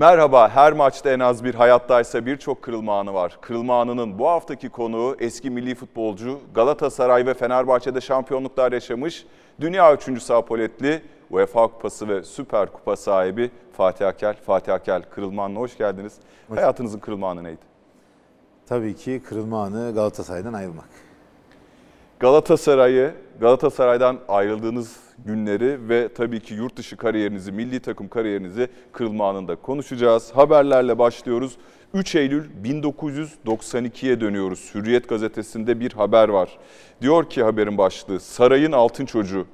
[0.00, 3.38] Merhaba, her maçta en az bir hayattaysa birçok kırılma anı var.
[3.40, 9.26] Kırılma anının bu haftaki konuğu eski milli futbolcu, Galatasaray ve Fenerbahçe'de şampiyonluklar yaşamış,
[9.60, 14.36] dünya üçüncüsü apoletli, UEFA Kupası ve Süper Kupa sahibi Fatih Akel.
[14.46, 16.12] Fatih Akel, kırılma anına hoş geldiniz.
[16.54, 17.62] Hayatınızın kırılma anı neydi?
[18.68, 20.88] Tabii ki kırılma anı Galatasaray'dan ayrılmak.
[22.20, 24.96] Galatasaray'ı, Galatasaray'dan ayrıldığınız
[25.26, 30.30] günleri ve tabii ki yurt dışı kariyerinizi, milli takım kariyerinizi kırılma anında konuşacağız.
[30.30, 31.56] Haberlerle başlıyoruz.
[31.94, 34.70] 3 Eylül 1992'ye dönüyoruz.
[34.74, 36.58] Hürriyet gazetesinde bir haber var.
[37.00, 39.46] Diyor ki haberin başlığı, Sarayın Altın Çocuğu.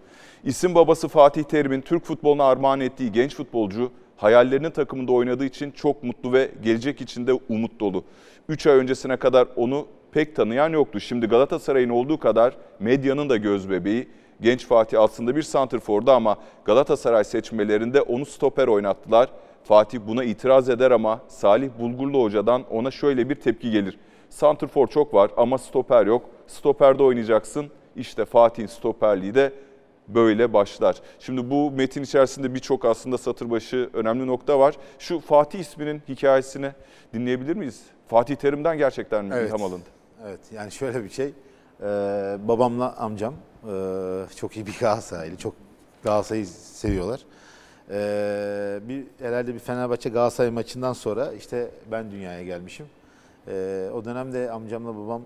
[0.44, 6.02] İsim babası Fatih Terim'in Türk futboluna armağan ettiği genç futbolcu, hayallerinin takımında oynadığı için çok
[6.02, 8.04] mutlu ve gelecek için de umut dolu.
[8.48, 11.00] 3 ay öncesine kadar onu pek tanıyan yoktu.
[11.00, 14.08] Şimdi Galatasaray'ın olduğu kadar medyanın da göz bebeği.
[14.40, 19.30] Genç Fatih aslında bir santrfordu ama Galatasaray seçmelerinde onu stoper oynattılar.
[19.64, 23.98] Fatih buna itiraz eder ama Salih Bulgurlu hocadan ona şöyle bir tepki gelir.
[24.30, 26.22] Santrfor çok var ama stoper yok.
[26.46, 27.66] Stoperde oynayacaksın.
[27.96, 29.52] İşte Fatih'in stoperliği de
[30.08, 30.96] böyle başlar.
[31.18, 34.74] Şimdi bu metin içerisinde birçok aslında satır başı önemli nokta var.
[34.98, 36.70] Şu Fatih isminin hikayesini
[37.14, 37.82] dinleyebilir miyiz?
[38.08, 39.48] Fatih Terim'den gerçekten mi Evet.
[39.48, 39.84] ilham alındı?
[40.26, 41.26] Evet yani şöyle bir şey.
[41.82, 41.84] Ee,
[42.48, 43.34] babamla amcam
[43.68, 45.36] ee, çok iyi bir Galatasaraylı.
[45.36, 45.54] Çok
[46.04, 47.20] Galatasaray'ı seviyorlar.
[47.90, 52.86] Ee, bir herhalde bir Fenerbahçe Galatasaray maçından sonra işte ben dünyaya gelmişim.
[53.48, 55.22] Ee, o dönemde amcamla babam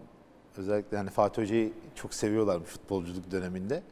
[0.57, 3.83] özellikle hani Fatih Hoca'yı çok seviyorlarmış futbolculuk döneminde.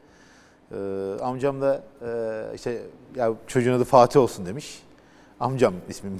[0.71, 0.75] Ee,
[1.21, 2.81] amcam da ee, işte
[3.15, 4.83] ya çocuğun adı Fatih olsun demiş.
[5.39, 6.17] Amcam ismini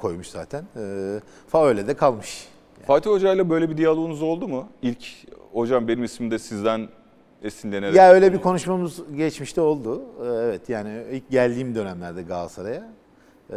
[0.00, 0.64] koymuş zaten.
[0.76, 2.48] Ee, fa öyle de kalmış.
[2.86, 4.68] Fatih Hoca ile böyle bir diyaloğunuz oldu mu?
[4.82, 5.04] İlk
[5.52, 6.88] hocam benim ismim de sizden
[7.42, 7.96] esinlenerek.
[7.96, 10.02] Ya öyle bir konuşmamız geçmişte oldu.
[10.22, 12.88] Ee, Evet yani ilk geldiğim dönemlerde Galatasaray'a.
[13.50, 13.54] Ee,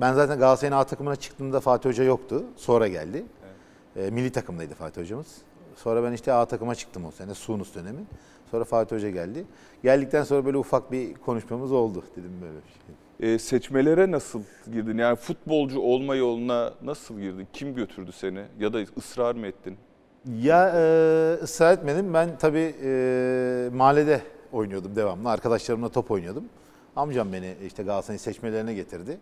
[0.00, 2.44] Ben zaten Galatasaray'ın A takımına çıktığımda Fatih Hoca yoktu.
[2.56, 3.24] Sonra geldi.
[3.96, 5.36] Ee, Milli takımdaydı Fatih Hocamız.
[5.76, 7.34] Sonra ben işte A takıma çıktım o sene.
[7.34, 8.00] Sunus dönemi.
[8.50, 9.44] Sonra Fatih Hoca geldi.
[9.82, 13.34] Geldikten sonra böyle ufak bir konuşmamız oldu dedim böyle bir şey.
[13.34, 14.42] Ee, seçmelere nasıl
[14.72, 14.98] girdin?
[14.98, 17.48] Yani futbolcu olma yoluna nasıl girdin?
[17.52, 18.42] Kim götürdü seni?
[18.60, 19.76] Ya da ısrar mı ettin?
[20.28, 22.14] Ya e, ısrar etmedim.
[22.14, 24.22] Ben tabii e, mahallede
[24.52, 25.30] oynuyordum devamlı.
[25.30, 26.44] Arkadaşlarımla top oynuyordum.
[26.96, 29.18] Amcam beni işte Galatasaray'ın seçmelerine getirdi.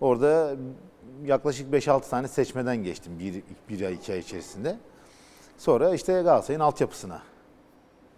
[0.00, 0.56] Orada
[1.24, 4.76] yaklaşık 5-6 tane seçmeden geçtim bir, bir ay iki ay içerisinde.
[5.58, 7.22] Sonra işte Galatasaray'ın altyapısına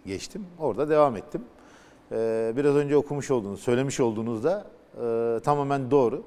[0.05, 0.45] geçtim.
[0.59, 1.41] Orada devam ettim.
[2.11, 4.65] Ee, biraz önce okumuş olduğunuz, söylemiş olduğunuzda
[5.03, 6.23] e, tamamen doğru.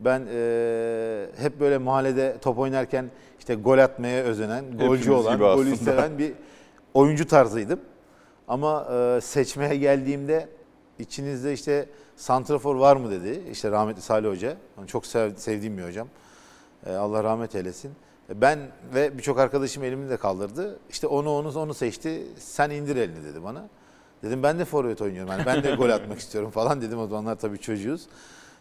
[0.00, 6.18] Ben e, hep böyle mahallede top oynarken işte gol atmaya özenen, golcü olan, golü seven
[6.18, 6.32] bir
[6.94, 7.80] oyuncu tarzıydım.
[8.48, 10.48] Ama e, seçmeye geldiğimde
[10.98, 13.42] içinizde işte santrafor var mı dedi.
[13.52, 14.56] İşte rahmetli Salih Hoca.
[14.78, 16.08] Yani çok sev- sevdiğim bir hocam.
[16.86, 17.90] E, Allah rahmet eylesin.
[18.30, 18.58] E, Ben
[18.94, 20.78] ve birçok arkadaşım elimi de kaldırdı.
[20.90, 22.22] İşte onu onu onu seçti.
[22.38, 23.68] Sen indir elini dedi bana.
[24.22, 25.30] Dedim ben de forvet oynuyorum.
[25.32, 26.98] Yani ben de gol atmak istiyorum falan dedim.
[26.98, 28.06] O zamanlar tabii çocuğuz.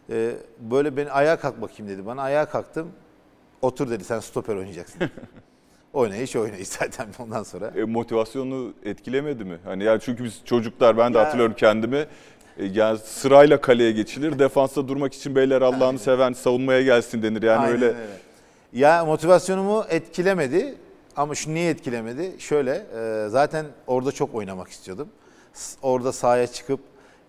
[0.09, 2.21] E, böyle beni ayağa kalk bakayım dedi bana.
[2.21, 2.91] Ayağa kalktım.
[3.61, 5.01] Otur dedi sen stoper oynayacaksın.
[5.93, 7.71] oynayış oynayış zaten ondan sonra.
[7.75, 9.57] E, motivasyonu etkilemedi mi?
[9.63, 11.97] Hani yani çünkü biz çocuklar ben de Ya- hatırlıyorum kendimi.
[12.57, 14.39] E, yani sırayla kaleye geçilir.
[14.39, 17.41] Defansta durmak için beyler Allah'ını seven savunmaya gelsin denir.
[17.43, 17.93] Yani Aynen öyle
[18.73, 20.75] Ya motivasyonumu etkilemedi
[21.15, 22.35] ama şu niye etkilemedi?
[22.39, 25.09] Şöyle e, zaten orada çok oynamak istiyordum.
[25.81, 26.79] Orada sahaya çıkıp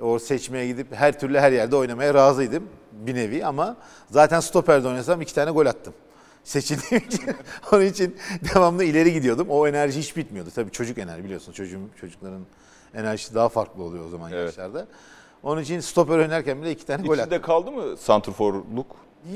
[0.00, 3.76] o seçmeye gidip her türlü her yerde oynamaya razıydım bir nevi ama
[4.10, 5.94] zaten stoperde oynasam iki tane gol attım.
[6.44, 7.22] Seçildiğim için
[7.72, 8.16] onun için
[8.54, 9.46] devamlı ileri gidiyordum.
[9.50, 10.50] O enerji hiç bitmiyordu.
[10.54, 12.42] Tabii çocuk enerji biliyorsun çocuğum, çocukların
[12.94, 14.46] enerjisi daha farklı oluyor o zaman Evet.
[14.46, 14.86] yaşlarda.
[15.42, 17.24] Onun için stoper oynarken bile iki tane gol attım.
[17.24, 18.86] içinde kaldı mı santrforluk?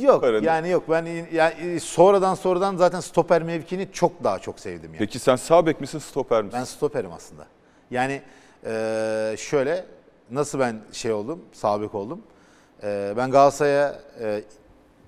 [0.00, 0.46] Yok Arada.
[0.46, 4.98] yani yok ben yani sonradan sonradan zaten stoper mevkini çok daha çok sevdim yani.
[4.98, 6.58] Peki sen sağ bek misin stoper misin?
[6.60, 7.46] Ben stoperim aslında.
[7.90, 8.22] Yani
[8.66, 9.84] eee, şöyle
[10.30, 12.20] nasıl ben şey oldum, sabit oldum.
[12.82, 14.44] Eee, ben Galatasaray'a eee,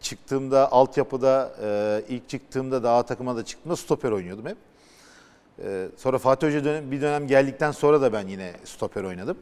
[0.00, 4.56] çıktığımda altyapıda eee, ilk çıktığımda daha takıma da çıktığımda stoper oynuyordum hep.
[5.58, 9.36] Eee, sonra Fatih Hoca dönem, bir dönem geldikten sonra da ben yine stoper oynadım.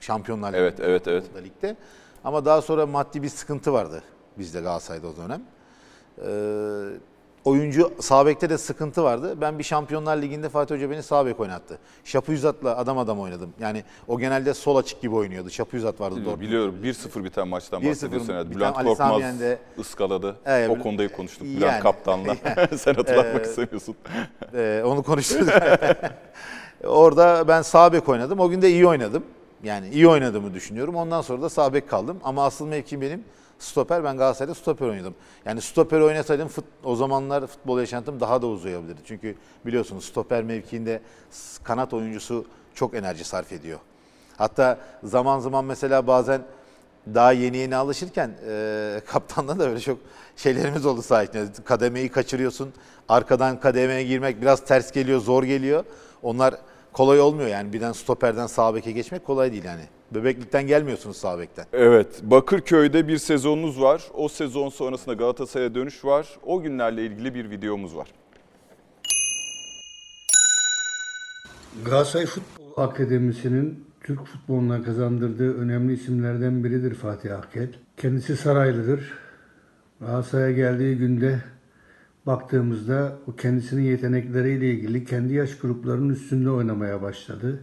[0.00, 1.22] Şampiyonlar Evet, Ligi'nde, evet, evet.
[1.24, 1.76] futbolda, ligde.
[2.24, 4.02] Ama daha sonra maddi bir sıkıntı vardı
[4.38, 5.42] bizde Galatasaray'da o dönem.
[6.18, 6.22] Ee,
[7.44, 9.40] oyuncu sağ bekte de sıkıntı vardı.
[9.40, 11.78] Ben bir Şampiyonlar Ligi'nde Fatih Hoca beni sağ bek oynattı.
[12.04, 13.50] Şapı Yüzat'la adam adam oynadım.
[13.60, 15.50] Yani o genelde sol açık gibi oynuyordu.
[15.50, 16.16] Şapı Yüzat vardı.
[16.16, 16.40] Dortmund'da.
[16.40, 18.28] Biliyorum 1-0 biten maçtan 1-0 bahsediyorsun.
[18.28, 20.36] Biten Bülent Ali Korkmaz Samiyen'de- ıskaladı.
[20.46, 22.34] Evet, o konuda konuştuk yani- Bülent Kaptan'la.
[22.78, 23.94] Sen hatırlatmak Ee, istemiyorsun.
[24.54, 25.48] Ee, onu konuştuk.
[26.84, 28.40] Orada ben sağ bek oynadım.
[28.40, 29.24] O gün de iyi oynadım.
[29.62, 30.96] Yani iyi oynadığımı düşünüyorum.
[30.96, 32.18] Ondan sonra da sağ bek kaldım.
[32.24, 33.24] Ama asıl mevkim benim
[33.62, 35.14] stoper ben Galatasaray'da stoper oynadım.
[35.44, 39.00] Yani stoper oynasaydım fut, o zamanlar futbol yaşantım daha da uzayabilirdi.
[39.04, 39.34] Çünkü
[39.66, 41.00] biliyorsunuz stoper mevkiinde
[41.64, 43.78] kanat oyuncusu çok enerji sarf ediyor.
[44.36, 46.42] Hatta zaman zaman mesela bazen
[47.14, 49.98] daha yeni yeni alışırken e, kaptanla da öyle çok
[50.36, 51.46] şeylerimiz oldu sahipte.
[51.64, 52.72] Kademeyi kaçırıyorsun.
[53.08, 55.84] Arkadan kademeye girmek biraz ters geliyor, zor geliyor.
[56.22, 56.54] Onlar
[56.92, 57.72] kolay olmuyor yani.
[57.72, 59.82] Birden stoperden sağ beke geçmek kolay değil yani.
[60.14, 61.66] Bebeklikten gelmiyorsunuz sağ bekten.
[61.72, 64.02] Evet, Bakırköy'de bir sezonunuz var.
[64.14, 66.28] O sezon sonrasında Galatasaray'a dönüş var.
[66.46, 68.08] O günlerle ilgili bir videomuz var.
[71.84, 77.68] Galatasaray Futbol Akademisi'nin Türk futboluna kazandırdığı önemli isimlerden biridir Fatih Akkel.
[77.96, 79.12] Kendisi Saraylıdır.
[80.00, 81.42] Galatasaray'a geldiği günde
[82.26, 87.62] baktığımızda o kendisinin yetenekleriyle ilgili kendi yaş gruplarının üstünde oynamaya başladı.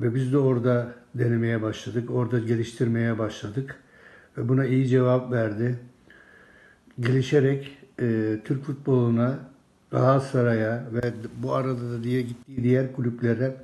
[0.00, 3.76] Ve biz de orada denemeye başladık, orada geliştirmeye başladık.
[4.38, 5.78] Ve buna iyi cevap verdi.
[7.00, 9.38] Gelişerek e, Türk futboluna,
[9.90, 11.12] Galatasaray'a ve
[11.42, 13.56] bu arada da diye gittiği diğer kulüplere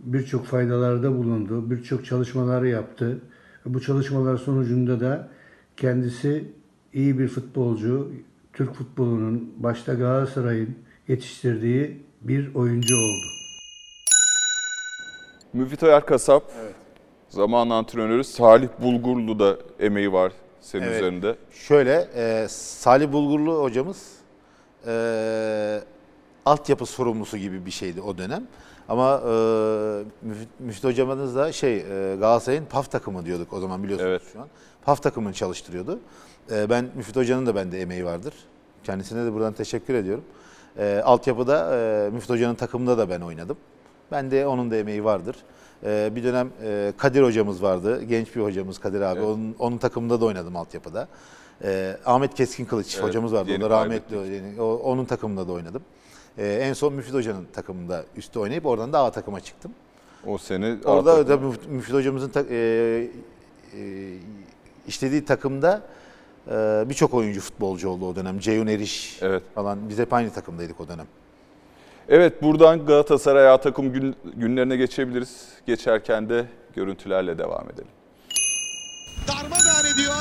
[0.00, 3.18] birçok faydalarda bulundu, birçok çalışmaları yaptı.
[3.64, 5.28] Bu çalışmalar sonucunda da
[5.76, 6.44] kendisi
[6.92, 8.12] iyi bir futbolcu,
[8.52, 10.74] Türk futbolunun başta Galatasaray'ın
[11.08, 13.33] yetiştirdiği bir oyuncu oldu.
[15.54, 16.42] Müfit Ayar Kasap,
[17.28, 20.96] zaman antrenörü Salih Bulgurlu da emeği var senin Evet.
[20.96, 21.36] üzerinde.
[21.50, 24.12] Şöyle e, Salih Bulgurlu hocamız
[24.86, 25.80] e,
[26.46, 28.46] altyapı sorumlusu gibi bir şeydi o dönem.
[28.88, 29.32] Ama e,
[30.22, 34.22] Müfit, Müfit hocamız da şey e, Galatasaray'ın PAF takımı diyorduk o zaman biliyorsunuz Evet.
[34.32, 34.48] şu an.
[34.84, 35.98] PAF takımını çalıştırıyordu.
[36.50, 38.34] E, ben Müfit hocanın da bende emeği vardır.
[38.84, 40.24] Kendisine de buradan teşekkür ediyorum.
[40.78, 43.56] E, altyapıda e, Müfit hocanın takımında da ben oynadım.
[44.12, 45.36] Ben de onun da emeği vardır.
[45.84, 48.02] E, bir dönem e, Kadir hocamız vardı.
[48.02, 49.18] Genç bir hocamız Kadir abi.
[49.18, 49.28] Evet.
[49.28, 51.08] Onun, onun takımında da oynadım altyapıda.
[51.64, 53.48] E, Ahmet Keskin Kılıç Evet, hocamız vardı.
[53.50, 54.16] O yeni da rahmetli.
[54.16, 55.82] Yani o- onun takımında da oynadım.
[56.38, 59.72] E, en son Müfit Hoca'nın takımında üstte oynayıp oradan da A takıma çıktım.
[60.26, 64.14] O seni Orada Atatürk- da Müfit, Müfit Hocamızın ta- e, e,
[64.88, 65.82] işlediği takımda
[66.50, 68.38] e, birçok oyuncu futbolcu oldu o dönem.
[68.38, 69.42] Ceyhun Eriş Evet.
[69.54, 69.88] falan.
[69.88, 71.06] Biz hep aynı takımdaydık o dönem.
[72.08, 75.48] Evet buradan Galatasaray A takım gün- günlerine geçebiliriz.
[75.66, 76.44] Geçerken de
[76.76, 77.88] görüntülerle devam edelim.
[79.28, 80.14] darmadağın ediyor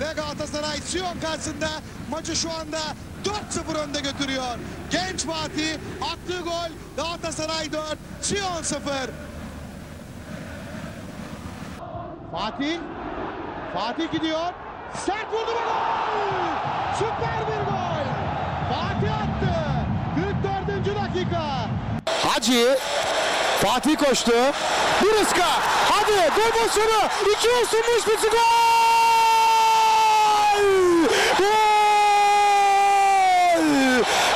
[0.00, 1.68] ve Galatasaray Sion karşısında
[2.10, 2.78] maçı şu anda
[3.24, 4.44] 4-0 önde götürüyor.
[4.90, 5.74] Genç Fatih
[6.12, 8.80] attığı gol Galatasaray 4, Sion 0.
[12.32, 12.78] Fatih
[13.74, 14.52] Fatih gidiyor.
[14.94, 16.94] Sert vurdu ve gol!
[16.98, 18.06] Süper bir gol!
[18.72, 19.19] Fatih
[22.40, 22.78] Hacı
[23.62, 24.32] Fatih koştu.
[25.02, 25.48] Bir ıska.
[25.90, 27.08] Hadi pozisyonu.
[27.32, 28.38] İki ısınmış bir gol.
[31.38, 31.54] Gol.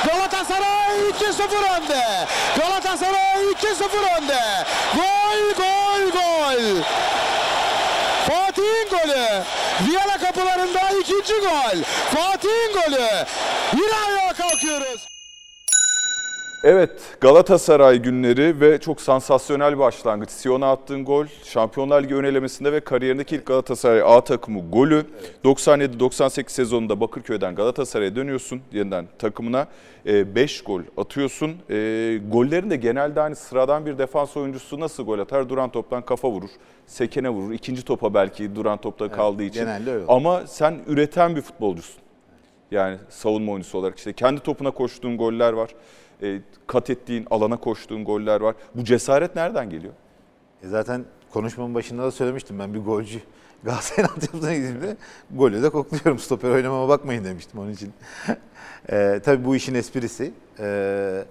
[0.05, 2.27] Galatasaray 2-0 önde.
[2.57, 4.41] Galatasaray 2-0 önde.
[4.95, 6.83] Gol gol gol.
[8.27, 9.43] Fatih'in golü.
[9.87, 11.83] Viyana kapılarında ikinci gol.
[12.13, 13.25] Fatih'in golü.
[13.73, 15.14] Yine ayağa kalkıyoruz.
[16.67, 16.89] Evet
[17.21, 20.29] Galatasaray günleri ve çok sansasyonel başlangıç.
[20.29, 25.05] Siyon'a attığın gol Şampiyonlar Ligi önelemesinde ve kariyerindeki ilk Galatasaray A takımı golü.
[25.43, 29.67] 97-98 sezonunda Bakırköy'den Galatasaray'a dönüyorsun yeniden takımına.
[30.05, 31.49] 5 gol atıyorsun.
[31.69, 31.75] E,
[32.31, 35.49] gollerin de genelde hani sıradan bir defans oyuncusu nasıl gol atar?
[35.49, 36.49] Duran toptan kafa vurur,
[36.85, 37.53] sekene vurur.
[37.53, 39.59] İkinci topa belki duran topta kaldığı için.
[39.59, 40.05] genelde öyle.
[40.07, 42.05] Ama sen üreten bir futbolcusun.
[42.71, 45.69] Yani savunma oyuncusu olarak işte kendi topuna koştuğun goller var.
[46.21, 48.55] E, kat ettiğin, alana koştuğun goller var.
[48.75, 49.93] Bu cesaret nereden geliyor?
[50.63, 53.19] E zaten konuşmamın başında da söylemiştim ben bir golcü.
[53.63, 54.97] Galatasaray'ın altyapısına gittiğimde
[55.31, 56.19] golü de kokluyorum.
[56.19, 57.93] Stoper oynamama bakmayın demiştim onun için.
[58.89, 60.33] e, tabii bu işin esprisi.
[60.59, 61.25] E,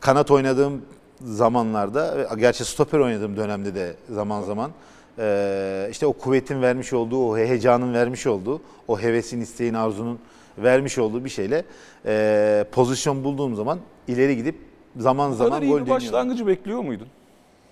[0.00, 0.82] kanat oynadığım
[1.22, 4.70] zamanlarda, gerçi stoper oynadığım dönemde de zaman zaman
[5.18, 10.18] e, işte o kuvvetin vermiş olduğu, o heyecanın vermiş olduğu, o hevesin, isteğin, arzunun
[10.58, 11.64] vermiş olduğu bir şeyle
[12.06, 13.78] e, pozisyon bulduğum zaman
[14.10, 14.54] ileri gidip
[14.96, 16.06] zaman Bu kadar zaman iyi gol bir deniyorum.
[16.06, 17.08] başlangıcı bekliyor muydun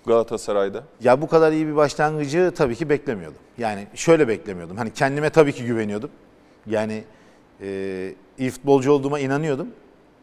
[0.05, 0.83] Galatasaray'da?
[1.01, 3.39] Ya bu kadar iyi bir başlangıcı tabii ki beklemiyordum.
[3.57, 4.77] Yani şöyle beklemiyordum.
[4.77, 6.09] Hani kendime tabii ki güveniyordum.
[6.67, 7.03] Yani
[7.61, 9.67] e, iyi futbolcu olduğuma inanıyordum.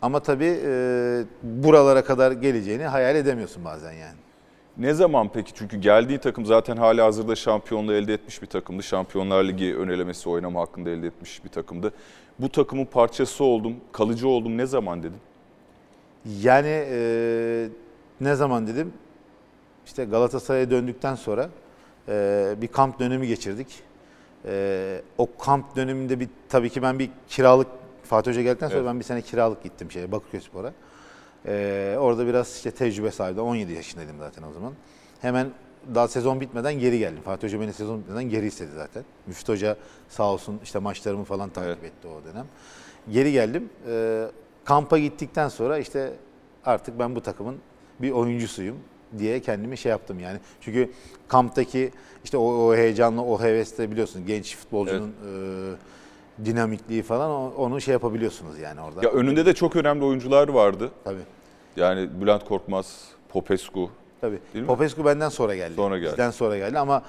[0.02, 4.16] Ama tabii e, buralara kadar geleceğini hayal edemiyorsun bazen yani.
[4.78, 5.52] Ne zaman peki?
[5.54, 8.82] Çünkü geldiği takım zaten hala hazırda şampiyonluğu elde etmiş bir takımdı.
[8.82, 11.92] Şampiyonlar Ligi önelemesi oynama hakkında elde etmiş bir takımdı.
[12.38, 15.18] Bu takımın parçası oldum, kalıcı oldum ne zaman dedin?
[16.42, 17.68] Yani e,
[18.20, 18.92] ne zaman dedim?
[19.86, 21.48] İşte Galatasaray'a döndükten sonra
[22.08, 23.82] e, bir kamp dönemi geçirdik.
[24.44, 27.66] Ee, o kamp döneminde bir tabii ki ben bir kiralık
[28.02, 28.88] Fatih Hoca geldikten sonra Evet.
[28.88, 30.72] ben bir sene kiralık gittim şeye Bakırköy Spor'a.
[31.46, 33.40] Ee, orada biraz işte tecrübe sahibi.
[33.40, 34.72] 17 yaşındaydım zaten o zaman.
[35.20, 35.50] Hemen
[35.94, 37.22] daha sezon bitmeden geri geldim.
[37.24, 39.04] Fatih Hoca beni sezon bitmeden geri istedi zaten.
[39.26, 39.76] Müftü Hoca
[40.08, 41.84] sağ olsun işte maçlarımı falan takip Evet.
[41.84, 42.46] etti o dönem.
[43.10, 43.70] Geri geldim.
[43.88, 44.26] Ee,
[44.66, 46.12] kampa gittikten sonra işte
[46.64, 47.56] artık ben bu takımın
[48.00, 48.76] bir oyuncusuyum
[49.18, 50.38] diye kendimi şey yaptım yani.
[50.60, 50.90] Çünkü
[51.28, 51.92] kamptaki
[52.24, 58.58] işte o, o heyecanlı, o hevesle biliyorsun genç futbolcunun e, dinamikliği falan onu şey yapabiliyorsunuz
[58.58, 59.00] yani orada.
[59.02, 60.90] Ya önünde de çok önemli oyuncular vardı.
[61.04, 61.22] Tabii.
[61.76, 63.90] Yani Bülent Korkmaz, Popescu.
[64.20, 64.38] Tabii.
[64.54, 64.66] Değil mi?
[64.66, 65.74] Popescu benden sonra geldi.
[65.76, 66.10] Sonra geldi.
[66.10, 67.02] Bizden sonra geldi ama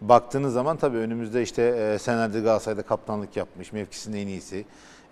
[0.00, 3.72] baktığınız zaman tabii önümüzde işte e, Sener'de Galatasaray'da kaptanlık yapmış.
[3.72, 4.64] Mevkisinin en iyisi.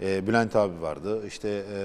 [0.03, 1.27] E, Bülent abi vardı.
[1.27, 1.79] İşte e,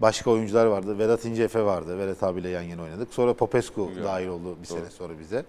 [0.00, 0.98] başka oyuncular vardı.
[0.98, 1.98] Vedat İnceefe vardı.
[1.98, 3.14] Vedat abiyle yan yana oynadık.
[3.14, 4.04] Sonra Popescu Güzel.
[4.04, 4.78] dahil oldu bir Doğru.
[4.78, 5.44] sene sonra bize.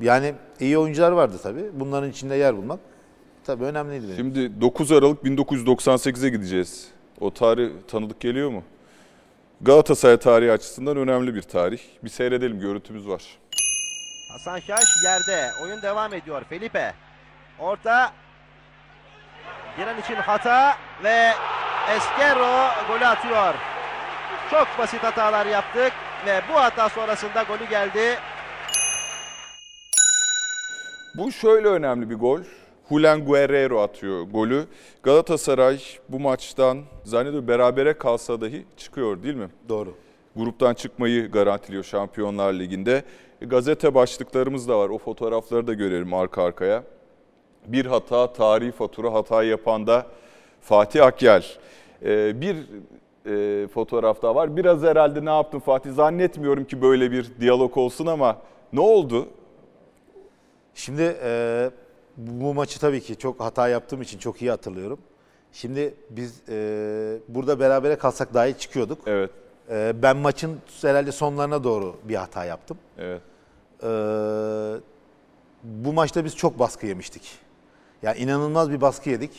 [0.00, 1.64] Yani iyi oyuncular vardı tabii.
[1.72, 2.80] Bunların içinde yer bulmak
[3.44, 4.16] tabii önemliydi benim.
[4.16, 6.88] Şimdi 9 Aralık 1998'e gideceğiz.
[7.20, 8.62] O tarih tanıdık geliyor mu?
[9.60, 11.80] Galatasaray tarihi açısından önemli bir tarih.
[12.04, 13.22] Bir seyredelim, görüntümüz var.
[14.32, 15.50] Hasan Şaş yerde.
[15.64, 16.42] Oyun devam ediyor.
[16.48, 16.94] Felipe.
[17.58, 18.12] Orta.
[19.76, 21.32] Giren için hata ve
[21.96, 23.54] Esquerro golü atıyor.
[24.50, 25.92] Çok basit hatalar yaptık
[26.26, 28.18] ve bu hata sonrasında golü geldi.
[31.18, 32.40] Bu şöyle önemli bir gol.
[32.88, 34.66] Julen Guerrero atıyor golü.
[35.02, 39.48] Galatasaray bu maçtan zannediyorum berabere kalsa dahi çıkıyor değil mi?
[39.68, 39.94] Doğru.
[40.36, 43.02] Gruptan çıkmayı garantiliyor Şampiyonlar Ligi'nde.
[43.40, 44.88] Gazete başlıklarımız da var.
[44.88, 46.82] O fotoğrafları da görelim arka arkaya.
[47.66, 50.06] Bir hata, tarihi fatura hata yapan da
[50.60, 51.44] Fatih Akyel.
[52.04, 52.56] E, bir
[53.26, 54.56] e, fotoğraf daha var.
[54.56, 55.92] Biraz herhalde ne yaptın Fatih?
[55.92, 58.36] Zannetmiyorum ki böyle bir diyalog olsun ama
[58.72, 59.28] ne oldu?
[60.74, 61.70] Şimdi e,
[62.16, 64.98] bu maçı tabii ki çok hata yaptığım için çok iyi hatırlıyorum.
[65.52, 68.98] Şimdi biz e, burada berabere kalsak dahi çıkıyorduk.
[69.06, 69.30] Evet,
[69.70, 72.78] E, ben maçın herhalde sonlarına doğru bir hata yaptım.
[72.98, 73.20] evet.
[73.82, 73.86] E,
[75.64, 77.22] bu maçta biz çok baskı yemiştik.
[78.04, 79.30] Yani inanılmaz bir baskı yedik.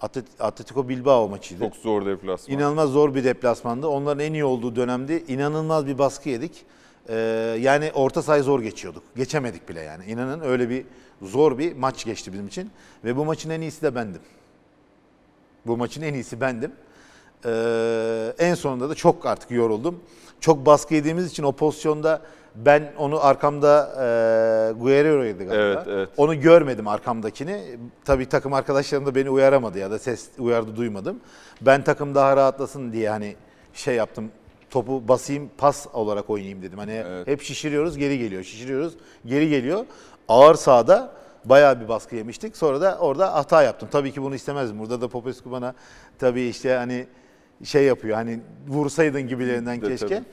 [0.00, 1.60] Atlet- Atletico Bilbao maçıydı.
[1.64, 2.56] Çok zor deplasman.
[2.56, 3.86] İnanılmaz zor bir deplasmandı.
[3.88, 6.64] Onların en iyi olduğu dönemde inanılmaz bir baskı yedik.
[7.08, 7.14] Ee,
[7.60, 9.02] yani orta sahayı zor geçiyorduk.
[9.16, 10.04] Geçemedik bile yani.
[10.04, 10.84] İnanın öyle bir
[11.22, 12.70] zor bir maç geçti bizim için.
[13.04, 14.22] Ve bu maçın en iyisi de bendim.
[15.66, 16.72] Bu maçın en iyisi bendim.
[17.44, 20.00] Ee, en sonunda da çok artık yoruldum.
[20.40, 22.22] Çok baskı yediğimiz için o pozisyonda
[22.54, 25.54] ben onu arkamda e, Guerrero'ydu galiba.
[25.54, 26.08] Evet, evet.
[26.16, 27.60] Onu görmedim arkamdakini.
[28.04, 31.20] Tabii takım arkadaşlarım da beni uyaramadı ya da ses uyardı duymadım.
[31.60, 33.36] Ben takım daha rahatlasın diye hani
[33.74, 34.30] şey yaptım.
[34.70, 36.78] Topu basayım pas olarak oynayayım dedim.
[36.78, 37.26] Hani Evet.
[37.26, 38.42] hep şişiriyoruz geri geliyor.
[38.42, 38.94] Şişiriyoruz
[39.26, 39.84] geri geliyor.
[40.28, 41.12] Ağır sahada
[41.44, 42.56] bayağı bir baskı yemiştik.
[42.56, 43.88] Sonra da orada hata yaptım.
[43.92, 44.78] Tabii ki bunu istemezdim.
[44.78, 45.74] Burada da Popescu bana
[46.18, 47.06] tabii işte hani
[47.64, 48.16] şey yapıyor.
[48.16, 50.06] Hani vursaydın gibilerinden De keşke.
[50.06, 50.24] tabii.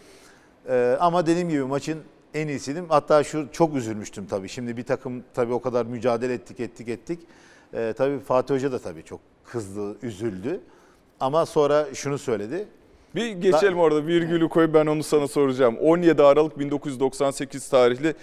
[0.69, 1.99] Ee, ama dediğim gibi maçın
[2.33, 2.85] en iyisiydim.
[2.89, 4.49] Hatta şu çok üzülmüştüm tabii.
[4.49, 7.19] Şimdi bir takım tabii o kadar mücadele ettik ettik ettik.
[7.73, 10.59] Ee, tabii Fatih Hoca da tabii çok kızdı, üzüldü.
[11.19, 12.67] Ama sonra şunu söyledi.
[13.15, 15.77] Bir geçelim orada virgülü koy ben onu sana soracağım.
[15.77, 18.13] 17 Aralık 1998 tarihli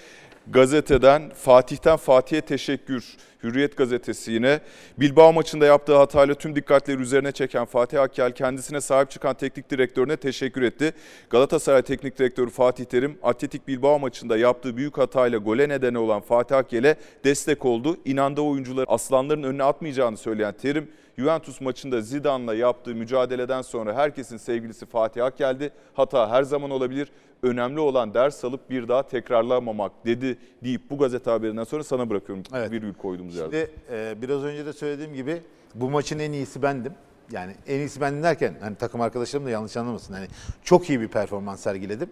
[0.51, 3.17] gazeteden Fatih'ten Fatih'e teşekkür.
[3.43, 4.61] Hürriyet gazetesi yine.
[4.99, 10.17] Bilbao maçında yaptığı hatayla tüm dikkatleri üzerine çeken Fatih Akkel kendisine sahip çıkan teknik direktörüne
[10.17, 10.93] teşekkür etti.
[11.31, 16.57] Galatasaray Teknik Direktörü Fatih Terim, Atletik Bilbao maçında yaptığı büyük hatayla gole nedeni olan Fatih
[16.57, 17.97] Akkel'e destek oldu.
[18.05, 24.87] İnandığı oyuncuları aslanların önüne atmayacağını söyleyen Terim, Juventus maçında Zidane'la yaptığı mücadeleden sonra herkesin sevgilisi
[24.87, 25.71] Fatih Akkel'di.
[25.95, 27.09] Hata her zaman olabilir.
[27.45, 32.45] Önemli olan ders alıp bir daha tekrarlamamak dedi deyip bu gazete haberinden sonra sana bırakıyorum
[32.55, 32.71] Evet.
[32.71, 33.67] virgül koyduğumuz yerde.
[33.67, 35.43] Şimdi e, biraz önce de söylediğim gibi
[35.75, 36.93] bu maçın en iyisi bendim.
[37.31, 40.15] Yani en iyisi bendim derken hani takım arkadaşlarım da yanlış anlamasın.
[40.15, 40.27] Hani
[40.63, 42.11] çok iyi bir performans sergiledim.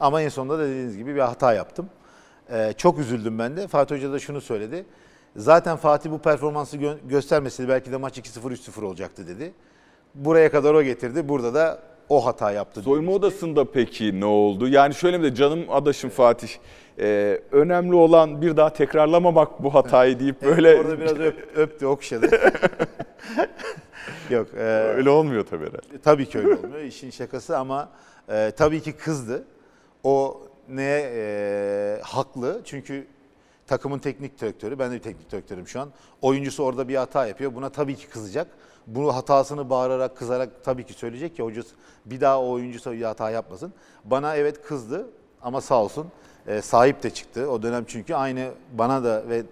[0.00, 1.88] Ama en sonunda da dediğiniz gibi bir hata yaptım.
[2.50, 3.68] E, çok üzüldüm ben de.
[3.68, 4.84] Fatih Hoca da şunu söyledi.
[5.36, 9.52] Zaten Fatih bu performansı gö- göstermeseydi belki de maç 2-0 3-0 olacaktı dedi.
[10.14, 11.28] Buraya kadar o getirdi.
[11.28, 12.82] Burada da o hata yaptı.
[12.82, 14.68] Soyunma odasında peki ne oldu?
[14.68, 16.48] Yani şöyle mi de canım adaşım Fatih.
[16.98, 22.30] e, önemli olan bir daha tekrarlamamak bu hatayı deyip böyle Orada biraz öp, öptü, okşadı.
[24.30, 24.48] Yok.
[24.56, 24.62] e,
[24.96, 25.98] öyle olmuyor tabii herhalde.
[26.04, 26.80] Tabii ki öyle olmuyor.
[26.80, 27.88] İşin şakası ama
[28.28, 29.44] e, tabii ki kızdı.
[30.04, 33.06] O ne e, haklı çünkü
[33.66, 35.88] takımın teknik direktörü, ben de bir teknik direktörüm şu an.
[36.22, 37.54] Oyuncusu orada bir hata yapıyor.
[37.54, 38.46] Buna tabii ki kızacak.
[38.86, 41.74] Bunu hatasını bağırarak, kızarak tabii ki söyleyecek ki hocası
[42.06, 43.72] bir daha o oyuncusu bir hata yapmasın.
[44.04, 45.06] Bana evet kızdı
[45.42, 46.06] ama sağ olsun
[46.46, 47.50] e, sahip de çıktı.
[47.50, 49.42] O dönem çünkü aynı bana da ve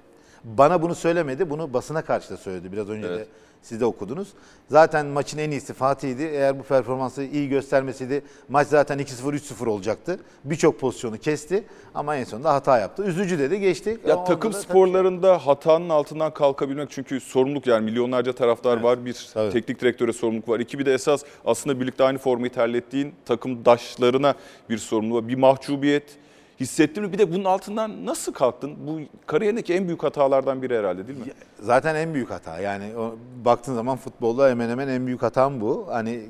[0.45, 1.51] Bana bunu söylemedi.
[1.51, 2.73] Bunu basına karşı da söyledi.
[2.73, 3.19] Biraz önce Evet.
[3.21, 3.27] de
[3.63, 4.29] siz de okudunuz.
[4.71, 6.23] Zaten maçın en iyisi Fatih'di.
[6.23, 10.21] Eğer bu performansı iyi göstermeseydi maç zaten 2-0 3-0 olacaktı.
[10.45, 11.65] Birçok pozisyonu kesti
[11.95, 13.03] ama en sonunda hata yaptı.
[13.05, 13.99] Üzücü dedi geçtik.
[14.07, 18.81] Ya Ama takım onda da tabii sporlarında hatanın altından kalkabilmek çünkü sorumluluk yani milyonlarca taraftar
[18.81, 19.05] var.
[19.05, 19.53] Bir tabii.
[19.53, 20.61] teknik direktöre sorumluluk var.
[20.61, 24.35] İki bir de esas aslında birlikte aynı formayı terlettiğin takımdaşlarına
[24.71, 25.29] bir sorumluluk var.
[25.29, 26.20] Bir mahcubiyet
[26.61, 27.13] hissettin mi?
[27.13, 28.77] Bir de bunun altından nasıl kalktın?
[28.87, 31.25] Bu kariyerindeki en büyük hatalardan biri herhalde değil mi?
[31.61, 32.59] Zaten en büyük hata.
[32.61, 33.15] Yani o,
[33.45, 35.87] baktığın zaman futbolda hemen hemen en büyük hatam bu.
[35.91, 36.23] Hani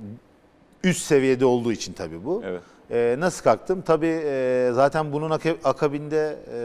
[0.84, 2.42] üst seviyede olduğu için tabii bu.
[2.46, 2.60] Evet.
[2.90, 3.82] Ee, nasıl kalktım?
[3.86, 6.58] Tabii e, zaten bunun aka- akabinde e,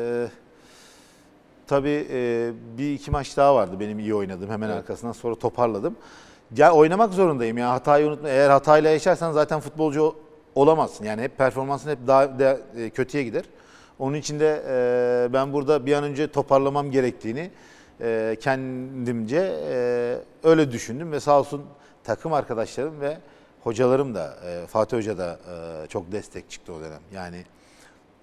[1.67, 4.49] tabii e, bir iki maç daha vardı benim iyi oynadığım.
[4.49, 4.77] Hemen Evet.
[4.79, 5.95] arkasından sonra toparladım.
[6.57, 8.29] Ya oynamak zorundayım ya hatayı unutma.
[8.29, 10.15] Eğer hatayla yaşarsan zaten futbolcu
[10.55, 11.05] olamazsın.
[11.05, 13.43] Yani hep performansın hep daha da, e, kötüye gider.
[13.99, 17.49] Onun için de e, ben burada bir an önce toparlamam gerektiğini
[18.01, 21.65] e, kendimce e, öyle düşündüm ve sağ olsun
[22.03, 23.17] takım arkadaşlarım ve
[23.63, 25.39] hocalarım da e, Fatih Hoca da
[25.83, 27.01] e, çok destek çıktı o dönem.
[27.13, 27.43] Yani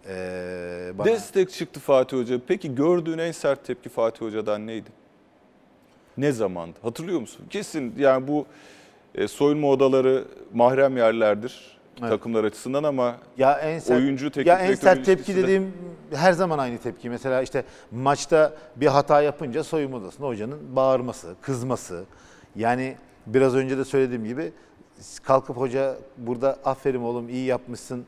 [0.08, 2.40] e, bana- Destek çıktı Fatih Hoca.
[2.46, 4.88] Peki gördüğün en sert tepki Fatih Hoca'dan neydi?
[6.16, 6.78] Ne zamandı?
[6.82, 7.46] Hatırlıyor musun?
[7.50, 8.46] Kesin yani bu
[9.14, 10.24] e, soyunma odaları
[10.54, 12.10] mahrem yerlerdir Evet.
[12.10, 15.72] takımlar açısından ama Ya en sert, Oyuncu, teknik ya en sert tepki de- dediğim
[16.14, 17.10] her zaman aynı tepki.
[17.10, 22.04] Mesela işte maçta bir hata yapınca soyunma odasında hocanın bağırması, kızması.
[22.56, 22.96] Yani
[23.26, 24.52] biraz önce de söylediğim gibi
[25.22, 28.04] kalkıp hoca burada aferin oğlum iyi yapmışsın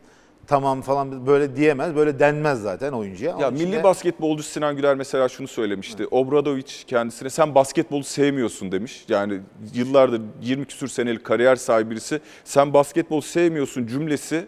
[0.46, 1.96] tamam falan böyle diyemez.
[1.96, 3.30] Böyle denmez zaten oyuncuya.
[3.40, 6.06] Ya Onun milli de- basketbolcu Sinan Güler mesela şunu söylemişti.
[6.10, 9.04] Obradoviç kendisine sen basketbolu sevmiyorsun demiş.
[9.08, 9.40] Yani
[9.74, 14.46] yıllardır 20 küsür senelik kariyer sahibi birisi sen basketbol sevmiyorsun cümlesi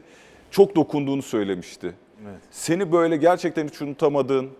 [0.50, 1.93] çok dokunduğunu söylemişti.
[2.25, 2.41] Evet.
[2.50, 4.50] Seni böyle gerçekten hiç unutamadığın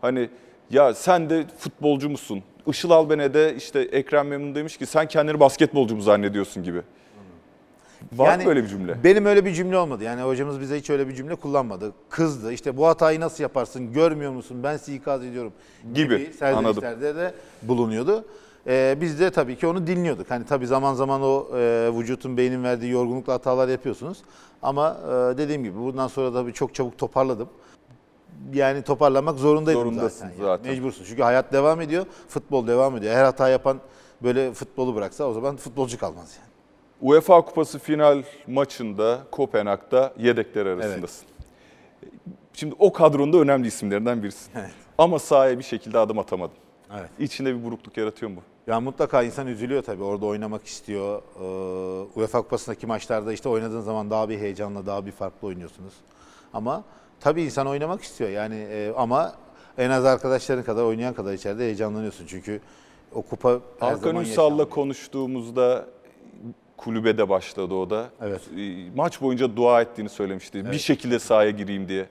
[0.00, 0.30] hani
[0.70, 2.42] ya sen de futbolcu musun?
[2.66, 6.82] Işıl Alben'e işte Ekrem Memnun demiş ki sen kendini basketbolcu mu zannediyorsun gibi.
[8.12, 9.04] Var mı Yani böyle bir cümle?
[9.04, 10.04] Benim öyle bir cümle olmadı.
[10.04, 11.92] Yani hocamız bize hiç öyle bir cümle kullanmadı.
[12.10, 12.52] Kızdı.
[12.52, 13.92] İşte bu hatayı nasıl yaparsın?
[13.92, 14.62] Görmüyor musun?
[14.62, 15.52] Ben sizi ikaz ediyorum.
[15.94, 16.32] Gibi.
[16.38, 18.24] serzenişlerde de bulunuyordu.
[18.66, 20.30] Ee, biz de tabii ki onu dinliyorduk.
[20.30, 24.18] Hani tabii zaman zaman o e, vücutun beynin verdiği yorgunlukla hatalar yapıyorsunuz.
[24.62, 27.48] Ama e, dediğim gibi bundan sonra tabii çok çabuk toparladım.
[28.54, 30.28] Yani toparlamak zorundaydım Zorundasın zaten.
[30.28, 30.46] Yani.
[30.46, 30.72] zaten.
[30.72, 31.04] Mecbursun.
[31.04, 32.06] Çünkü hayat devam ediyor.
[32.28, 33.14] Futbol devam ediyor.
[33.14, 33.78] Her hata yapan
[34.22, 36.49] böyle futbolu bıraksa o zaman futbolcu kalmaz yani.
[37.00, 41.26] UEFA Kupası final maçında Kopenhag'da yedekler arasındasın.
[42.52, 44.52] Şimdi o kadronda önemli isimlerinden birisin.
[44.54, 44.70] Evet.
[44.98, 46.56] Ama sahaya bir şekilde adım atamadın.
[46.98, 47.10] Evet.
[47.18, 48.36] İçinde bir burukluk yaratıyor mu?
[48.36, 48.70] bu?
[48.70, 50.02] Ya mutlaka insan üzülüyor tabii.
[50.02, 51.22] Orada oynamak istiyor.
[51.40, 55.94] Ee, UEFA Kupası'ndaki maçlarda işte oynadığın zaman daha bir heyecanla, daha bir farklı oynuyorsunuz.
[56.54, 56.84] Ama
[57.20, 58.30] tabii insan oynamak istiyor.
[58.30, 59.34] Yani e, ama
[59.78, 62.26] en az arkadaşların kadar oynayan kadar içeride heyecanlanıyorsun.
[62.26, 62.60] Çünkü
[63.14, 65.86] o kupa her Hakan Ünsal'la konuştuğumuzda
[66.84, 68.06] kulübede başladı o da.
[68.22, 68.40] Evet.
[68.58, 70.72] E, Maç boyunca dua ettiğini söylemişti.
[70.72, 72.06] Bir şekilde sahaya gireyim diye.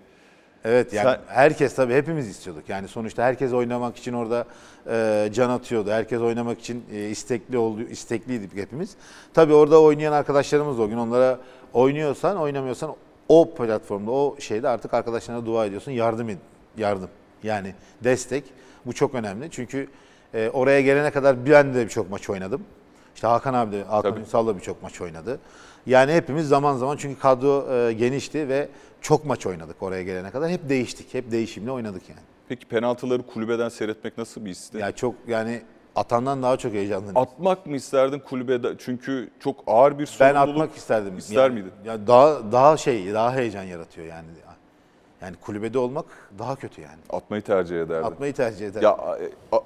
[0.66, 2.70] Evet yani Sen- herkes tabii hepimiz istiyorduk.
[2.70, 4.46] Yani sonuçta herkes oynamak için orada
[4.92, 5.92] e, can atıyordu.
[5.92, 8.96] Herkes oynamak için e, istekli oldu, istekliydik hepimiz.
[9.34, 11.40] Tabii orada oynayan arkadaşlarımız da o gün onlara
[11.74, 12.96] oynuyorsan, oynamıyorsan
[13.30, 15.92] o platformda, o şeyde artık arkadaşlarına dua ediyorsun.
[15.92, 16.38] Yardım ed-
[16.78, 17.10] yardım.
[17.44, 18.44] Yani destek.
[18.86, 19.48] Bu çok önemli.
[19.52, 19.88] Çünkü
[20.34, 22.62] e, oraya gelene kadar ben de birçok maç oynadım.
[23.20, 24.20] İşte Hakan abi de, Hakan Tabii.
[24.20, 25.40] Ünsal da birçok maç oynadı.
[25.86, 28.70] Yani hepimiz zaman zaman çünkü kadro e, genişti ve
[29.02, 30.50] çok maç oynadık oraya gelene kadar.
[30.50, 32.22] Hep değiştik, hep değişimle oynadık yani.
[32.50, 34.78] Peki penaltıları kulübeden seyretmek nasıl bir histi?
[34.78, 35.62] Ya çok yani
[35.96, 37.18] atandan daha çok heyecanlıyım.
[37.18, 38.76] Atmak mı isterdin kulübede?
[38.78, 40.50] Çünkü çok ağır bir ben sorumluluk.
[40.50, 41.18] atmak isterdim.
[41.18, 41.72] İster Yani- miydin?
[41.86, 44.28] Ya daha daha şey, daha heyecan yaratıyor yani.
[45.22, 46.06] Yani kulübede olmak
[46.40, 47.00] daha kötü yani.
[47.10, 48.08] Atmayı tercih ederdin.
[48.08, 48.84] Atmayı tercih ederim.
[48.84, 49.58] Ya e,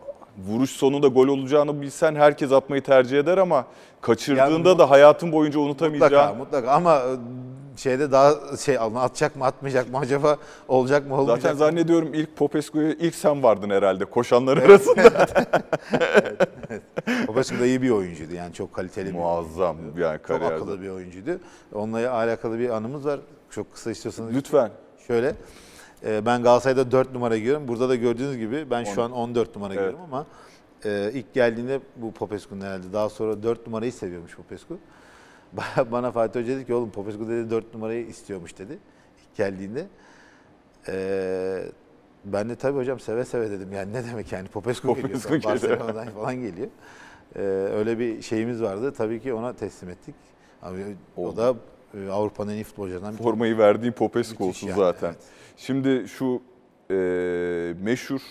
[0.48, 3.65] vuruş sonunda gol olacağını bilsen herkes atmayı tercih eder ama
[4.02, 6.12] kaçırdığında Ya bu- da hayatın boyunca unutamayacağın.
[6.12, 7.04] mutlaka, mutlaka ama e,
[7.78, 11.58] şeyde daha şey atacak mı atmayacak mı acaba olacak mı olmayacak Zaten mı?
[11.60, 15.26] zannediyorum ilk Popescu'ya ilk sen vardın herhalde koşanlar arasında.
[17.28, 20.56] Popescu da iyi bir oyuncuydu yani çok kaliteli bir Muazzam yani Çok kariyerde.
[20.56, 21.39] akıllı bir oyuncuydu.
[21.74, 23.19] Onunla alakalı bir anımız var.
[23.50, 24.36] Çok kısa istiyorsanız.
[24.36, 24.72] Lütfen.
[25.08, 25.36] Şöyle.
[26.06, 27.68] E, Ben Galatasaray'da 4 numara giyiyorum.
[27.68, 30.26] Burada da gördüğünüz gibi ben şu On- an 14 numara giyiyorum ama
[30.86, 32.94] e, ilk geldiğinde bu Popescu'nun herhalde.
[32.94, 34.78] Daha sonra 4 numarayı seviyormuş Popescu.
[35.58, 38.78] Ba- Bana Fatih Hoca dedi ki oğlum Popescu dedi 4 numarayı istiyormuş dedi.
[39.24, 39.86] İlk geldiğinde.
[40.88, 41.63] E,
[42.26, 43.74] ben de tabii hocam seve seve dedim.
[43.74, 45.44] Yani ne demek yani Popescu, Popescu geliyor.
[45.44, 46.68] Barcelona'dan falan geliyor.
[47.36, 47.39] E,
[47.74, 48.94] öyle bir şeyimiz vardı.
[48.98, 50.16] Tabii ki ona teslim ettik.
[50.63, 51.56] Abi, o da
[52.12, 55.08] Avrupa'nın en iyi futbolcularından bir Formayı verdiğin Popescu olsun yani, zaten.
[55.08, 55.23] evet.
[55.58, 56.41] Şimdi şu
[56.91, 56.95] e,
[57.82, 58.21] meşhur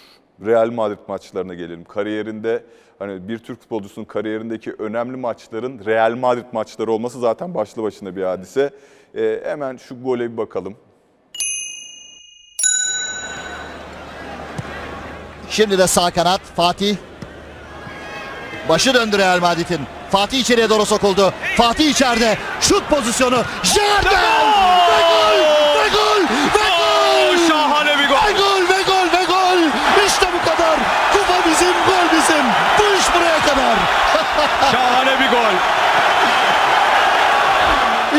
[0.45, 1.85] Real Madrid maçlarına gelelim.
[1.85, 2.65] Kariyerinde
[2.99, 8.23] hani bir Türk futbolcusunun kariyerindeki önemli maçların Real Madrid maçları olması zaten başlı başına bir
[8.23, 8.71] hadise.
[9.15, 10.77] Ee, hemen şu gole bir bakalım.
[15.51, 16.97] Şimdi de sağ kanat Fatih.
[18.69, 19.81] Başı döndü Real Madrid'in.
[20.13, 21.35] Fatih içeriye doğru sokuldu.
[21.57, 22.39] Fatih içeride.
[22.61, 23.45] Şut pozisyonu.
[23.63, 24.13] Jardel!
[24.89, 25.79] Ve gol!
[25.79, 26.23] Ve gol!
[26.55, 27.49] Ve gol!
[27.49, 28.27] Şahane bir gol.
[28.27, 28.63] Ve gol!
[28.69, 29.19] Ve gol!
[29.19, 29.59] Ve gol!
[30.07, 30.77] İşte bu kadar.
[31.13, 32.45] Kupa bizim, gol bizim.
[32.79, 33.77] Bu iş buraya kadar.
[34.73, 35.55] Şahane bir gol.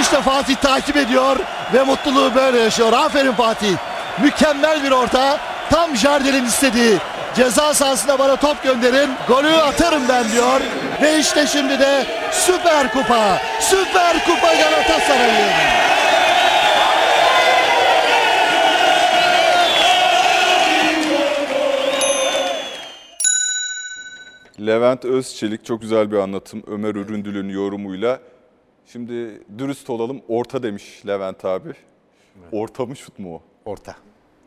[0.01, 1.35] İşte Fatih takip ediyor
[1.73, 2.93] ve mutluluğu böyle yaşıyor.
[2.93, 3.73] Aferin Fatih.
[4.21, 5.37] Mükemmel bir orta.
[5.69, 6.97] Tam Jardel'in istediği.
[7.35, 9.09] Ceza sahasına bana top gönderin.
[9.27, 10.61] Golü atarım ben diyor.
[11.01, 13.41] Ve işte şimdi de Süper Kupa.
[13.59, 15.83] Süper Kupa Galatasaray'ın.
[24.59, 26.63] Levent Özçelik çok güzel bir anlatım.
[26.67, 28.19] Ömer Üründül'ün yorumuyla.
[28.85, 30.21] Şimdi dürüst olalım.
[30.27, 31.69] Orta demiş Levent abi.
[32.51, 33.41] Orta mı şut mu o?
[33.69, 33.95] Orta.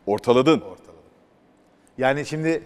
[0.07, 0.63] Ortaladın.
[1.97, 2.63] Yani şimdi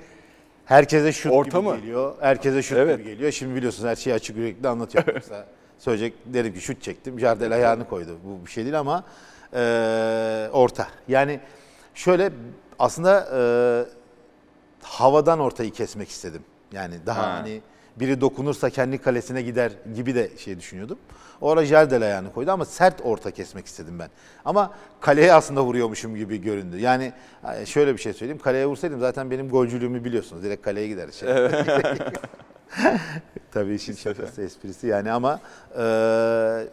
[0.72, 1.76] herkese şut Orta gibi mı?
[1.76, 2.16] geliyor.
[2.22, 2.98] Herkese şut Evet.
[3.00, 3.32] gibi geliyor.
[3.32, 5.12] Şimdi biliyorsunuz her şeyi açık yürekli anlatıyorum.
[5.16, 5.46] Mesela
[5.78, 7.20] söyleyecek derim ki şut çektim.
[7.20, 8.18] Jardel ayağını koydu.
[8.24, 9.04] Bu bir şey değil ama
[9.54, 10.88] eee, orta.
[11.08, 11.40] Yani
[11.94, 12.32] şöyle
[12.80, 13.94] aslında eee,
[14.84, 16.42] havadan ortayı kesmek istedim.
[16.72, 17.34] Yani daha Ha.
[17.34, 17.62] hani
[18.00, 20.98] biri dokunursa kendi kalesine gider gibi de şey düşünüyordum.
[21.42, 24.10] O ara Jardel ayağını koydu ama sert orta kesmek istedim ben.
[24.46, 26.80] Ama kaleye aslında vuruyormuşum gibi göründü.
[26.80, 27.14] Yani
[27.56, 28.42] e, şöyle bir şey söyleyeyim.
[28.44, 30.44] Kaleye vursaydım zaten benim golcülüğümü biliyorsunuz.
[30.44, 31.10] Direkt kaleye gider.
[31.12, 31.30] Şey.
[33.52, 35.40] Tabii işin şakası esprisi yani ama
[35.78, 35.84] e,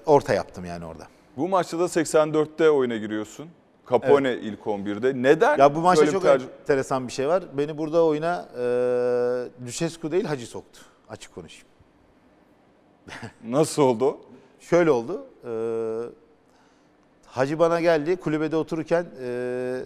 [0.07, 1.05] orta yaptım yani orada.
[1.37, 3.49] Bu maçta da 84'te oyuna giriyorsun.
[3.91, 5.23] Capone ilk 11'de.
[5.23, 5.59] Neden?
[5.59, 7.45] Ya bu maçta çok tercih- enteresan bir şey var.
[7.53, 10.81] Beni burada oyuna e, Düşescu değil Hacı soktu.
[11.11, 11.67] Açık konuşayım.
[13.45, 14.19] Nasıl oldu?
[14.61, 15.27] Şöyle oldu.
[15.45, 15.53] E,
[17.27, 18.17] Hacı bana geldi.
[18.17, 19.81] Kulübede otururken e,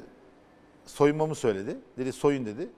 [0.87, 1.76] soyunmamı söyledi.
[1.98, 2.68] Dedi soyun dedi.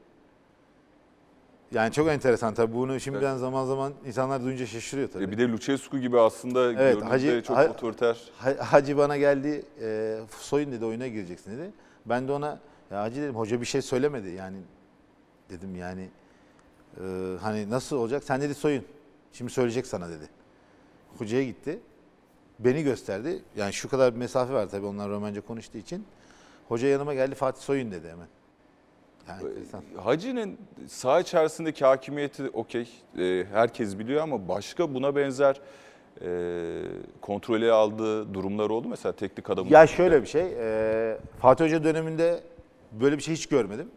[1.73, 2.75] Yani çok enteresan tabii.
[2.75, 5.25] Bunu şimdiden zaman zaman insanlar duyunca şaşırıyor tabii.
[5.25, 8.31] E bir de Lucescu gibi aslında Evet, Hacı- çok Ha- otoriter.
[8.39, 11.71] Ha- Hacı bana geldi, e, soyun dedi oyuna gireceksin dedi.
[12.07, 12.59] Ben de ona,
[12.91, 14.57] ya Hacı dedim hoca bir şey söylemedi yani
[15.51, 16.09] dedim yani
[17.01, 18.25] e, hani nasıl olacak?
[18.25, 18.85] Sen dedi soyun,
[19.33, 20.29] şimdi söyleyecek sana dedi.
[21.19, 21.81] Hocaya gitti,
[22.59, 23.43] beni gösterdi.
[23.57, 26.05] Yani şu kadar bir mesafe var tabii onlar Romence konuştuğu için.
[26.69, 28.29] Hoca yanıma geldi Fatih soyun dedi hemen.
[29.29, 29.83] Yani enteresan.
[30.05, 32.89] Hacı'nın saha içerisindeki hakimiyeti okey.
[33.19, 35.61] e, herkes biliyor ama başka buna benzer
[36.21, 36.83] e,
[37.21, 38.89] kontrolü aldığı durumlar oldu.
[38.89, 39.71] Mesela teknik adamın.
[39.71, 42.41] Ya şöyle bir şey, e, Fatih Hoca döneminde
[42.93, 43.89] böyle bir şey hiç görmedim.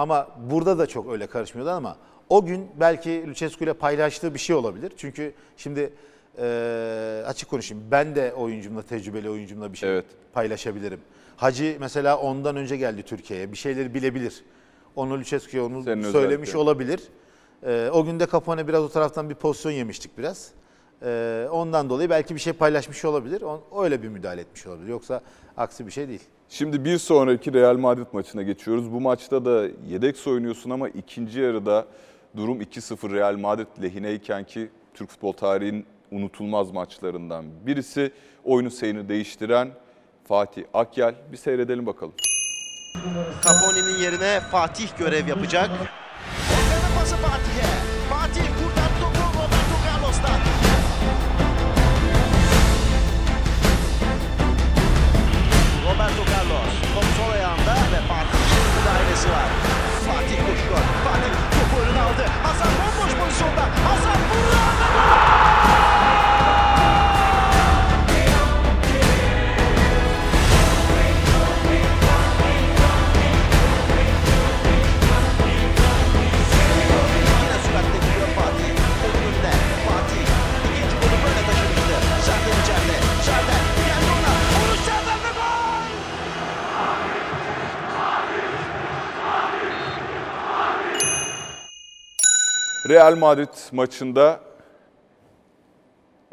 [0.00, 1.96] Ama burada da çok öyle karışmıyordu ama
[2.28, 4.92] o gün belki Lucescu ile paylaştığı bir şey olabilir.
[4.96, 5.92] Çünkü şimdi
[6.38, 10.04] e, açık konuşayım ben de oyuncumla, tecrübeli oyuncumla bir şey Evet.
[10.32, 11.00] paylaşabilirim.
[11.36, 14.44] Hacı mesela ondan önce geldi Türkiye'ye, bir şeyleri bilebilir.
[14.96, 16.58] Onu Lucescu'ya onu Senin söylemiş özellikle.
[16.58, 17.00] olabilir.
[17.66, 20.50] E, o gün de Capone biraz o taraftan bir pozisyon yemiştik biraz.
[21.02, 23.42] E, ondan dolayı belki bir şey paylaşmış olabilir.
[23.42, 24.88] O, öyle bir müdahale etmiş olabilir.
[24.88, 25.20] Yoksa
[25.56, 26.22] aksi bir şey değil.
[26.52, 28.92] Şimdi bir sonraki Real Madrid maçına geçiyoruz.
[28.92, 31.86] Bu maçta da yedek oynuyorsun ama ikinci yarıda
[32.36, 38.12] durum 2-0 Real Madrid lehineyken ki Türk futbol tarihinin unutulmaz maçlarından birisi.
[38.44, 39.70] Oyunun seyrini değiştiren
[40.28, 41.14] Fatih Akyel.
[41.32, 42.14] Bir seyredelim bakalım.
[43.44, 45.70] Capone'nin yerine Fatih görev yapacak.
[46.98, 47.79] Pası Fatih'e.
[92.90, 94.40] Real Madrid maçında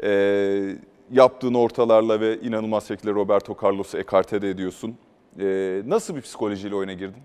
[0.02, 0.76] eee,
[1.10, 4.96] yaptığın ortalarla ve inanılmaz şekilde Roberto Carlos'u ekarte de ediyorsun.
[5.38, 7.22] Eee, nasıl bir psikolojiyle oyuna girdin?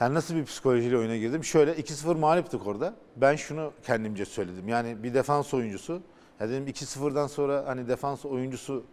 [0.00, 1.44] Yani nasıl bir psikolojiyle oyuna girdim?
[1.44, 2.94] Şöyle 2-0 mağluptuk orada.
[3.16, 4.68] Ben şunu kendimce söyledim.
[4.68, 6.00] Yani bir defans oyuncusu.
[6.40, 8.84] Ya dedim 2-0'dan sonra hani defans oyuncusu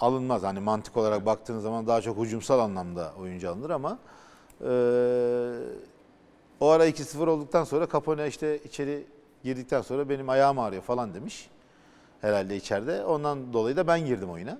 [0.00, 0.42] alınmaz.
[0.42, 3.98] Hani mantık olarak baktığınız zaman daha çok hücumsal anlamda oyuncu alınır ama
[4.60, 4.66] Ee,
[6.60, 9.04] o ara 2-0 olduktan sonra Capone işte içeri
[9.44, 11.48] girdikten sonra benim ayağım ağrıyor falan demiş.
[12.20, 13.04] Herhalde içeride.
[13.04, 14.58] Ondan dolayı da ben girdim oyuna.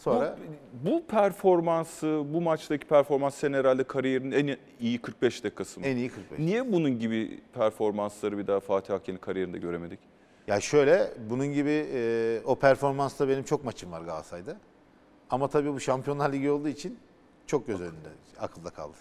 [0.00, 0.36] Sonra
[0.84, 5.86] Bu, bu performansı, bu maçtaki performans sen herhalde kariyerinin en iyi 45 dakikası mı?
[5.86, 6.38] en iyi 45.
[6.38, 9.98] Niye bunun gibi performansları bir daha Fatih Akken'in kariyerinde göremedik?
[10.46, 14.56] Ya şöyle bunun gibi e, o performansla benim çok maçım var Galatasaray'da.
[15.30, 16.98] Ama tabii bu Şampiyonlar Ligi olduğu için
[17.46, 18.08] çok göz önünde,
[18.40, 18.96] akılda kaldı.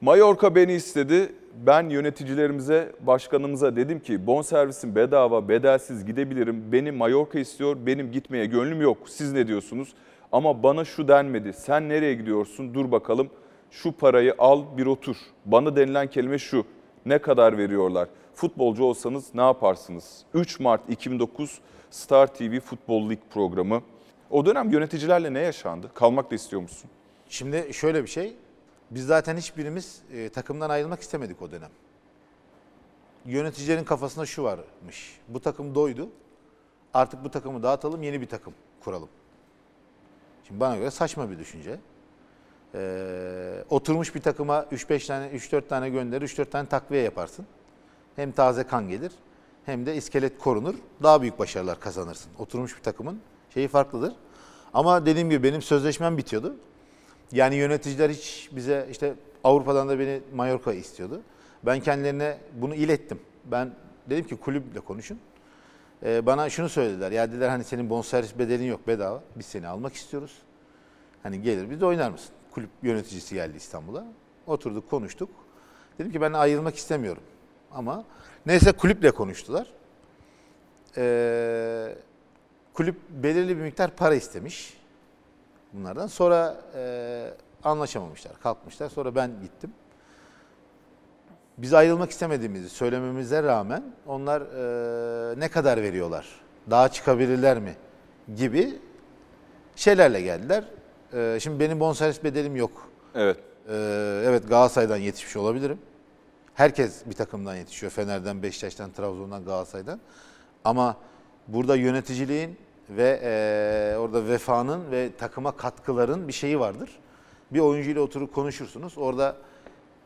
[0.00, 1.32] Mallorca beni istedi.
[1.66, 6.72] Ben yöneticilerimize, başkanımıza dedim ki bonservisim bedava, bedelsiz gidebilirim.
[6.72, 8.98] Beni Mallorca istiyor, benim gitmeye gönlüm yok.
[9.06, 9.94] Siz ne diyorsunuz?
[10.32, 11.52] Ama bana şu denmedi.
[11.52, 12.74] Sen nereye gidiyorsun?
[12.74, 13.30] Dur bakalım.
[13.70, 15.16] Şu parayı al bir otur.
[15.44, 16.64] Bana denilen kelime şu.
[17.06, 18.08] Ne kadar veriyorlar?
[18.34, 20.24] Futbolcu olsanız ne yaparsınız?
[20.34, 21.58] 3 Mart 2009
[21.90, 23.82] Star TV Futbol Lig programı.
[24.30, 25.90] O dönem yöneticilerle ne yaşandı?
[25.94, 26.90] Kalmak da istiyor musun?
[27.28, 28.36] Şimdi şöyle bir şey.
[28.90, 31.70] Biz zaten hiçbirimiz e, takımdan ayrılmak istemedik o dönem.
[33.26, 35.20] Yöneticilerin kafasında şu varmış.
[35.28, 36.08] Bu takım doydu.
[36.94, 39.08] Artık bu takımı dağıtalım, yeni bir takım kuralım.
[40.48, 41.80] Şimdi bana göre saçma bir düşünce.
[42.74, 47.46] Ee, oturmuş bir takıma 3-5 tane, 3-4 tane gönderir, 3-4 tane takviye yaparsın.
[48.16, 49.12] Hem taze kan gelir,
[49.66, 50.74] hem de iskelet korunur.
[51.02, 52.32] Daha büyük başarılar kazanırsın.
[52.38, 53.20] Oturmuş bir takımın
[53.54, 54.14] şeyi farklıdır.
[54.74, 56.56] Ama dediğim gibi benim sözleşmem bitiyordu.
[57.32, 59.14] Yani yöneticiler hiç bize işte
[59.44, 61.20] Avrupa'dan da beni Mallorca istiyordu.
[61.62, 63.20] Ben kendilerine bunu ilettim.
[63.44, 63.70] Ben
[64.10, 65.18] dedim ki kulüple konuşun.
[66.02, 67.12] Ee, bana şunu söylediler.
[67.12, 69.22] Ya dediler hani senin bonservis bedelin yok bedava.
[69.36, 70.32] Biz seni almak istiyoruz.
[71.22, 72.30] Hani gelir biz de oynar mısın?
[72.50, 74.04] Kulüp yöneticisi geldi İstanbul'a.
[74.46, 75.30] Oturduk konuştuk.
[75.98, 77.22] Dedim ki ben ayrılmak istemiyorum.
[77.72, 78.04] Ama
[78.46, 79.66] neyse kulüple konuştular.
[80.96, 81.94] Ee,
[82.74, 84.79] kulüp belirli bir miktar para istemiş
[85.72, 86.06] bunlardan.
[86.06, 88.88] Sonra e, anlaşamamışlar, kalkmışlar.
[88.88, 89.72] Sonra ben gittim.
[91.58, 96.26] Biz ayrılmak istemediğimizi söylememize rağmen onlar e, ne kadar veriyorlar,
[96.70, 97.74] daha çıkabilirler mi
[98.36, 98.78] gibi
[99.76, 100.64] şeylerle geldiler.
[101.12, 102.88] E, şimdi benim bonservis bedelim yok.
[103.14, 103.36] Evet.
[103.68, 103.74] E,
[104.24, 105.78] evet Galatasaray'dan yetişmiş olabilirim.
[106.54, 107.92] Herkes bir takımdan yetişiyor.
[107.92, 110.00] Fener'den, Beşiktaş'tan, Trabzon'dan, Galatasaray'dan.
[110.64, 110.96] Ama
[111.48, 112.58] burada yöneticiliğin
[112.90, 116.90] ve e, orada vefanın ve takıma katkıların bir şeyi vardır.
[117.50, 118.98] Bir oyuncuyla oturup konuşursunuz.
[118.98, 119.36] Orada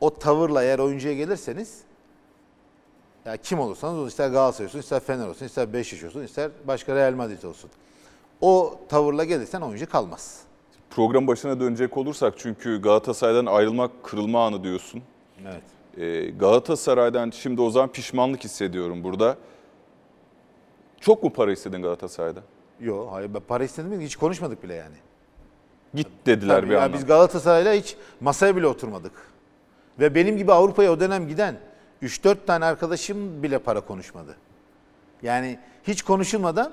[0.00, 1.80] o tavırla eğer oyuncuya gelirseniz
[3.24, 6.94] ya kim olursanız olun, ister Galatasaray olsun, ister Fener olsun, ister Beşiktaş olsun, ister başka
[6.94, 7.70] Real Madrid olsun.
[8.40, 10.40] O tavırla gelirsen oyuncu kalmaz.
[10.90, 15.02] Program başına dönecek olursak çünkü Galatasaray'dan ayrılmak kırılma anı diyorsun.
[15.42, 15.62] Evet.
[15.96, 19.36] Ee, Galatasaray'dan şimdi o zaman pişmanlık hissediyorum burada.
[21.00, 22.40] Çok mu para istedin Galatasaray'da?
[22.84, 24.96] Yok hayır ben para istedim mi hiç konuşmadık bile yani.
[25.94, 26.96] Git dediler Tabii bir ya anda.
[26.96, 29.12] Biz Galatasaray'la hiç masaya bile oturmadık.
[30.00, 31.56] Ve benim gibi Avrupa'ya o dönem giden
[32.02, 34.36] 3-4 tane arkadaşım bile para konuşmadı.
[35.22, 36.72] Yani hiç konuşulmadan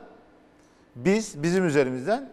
[0.96, 2.30] biz bizim üzerimizden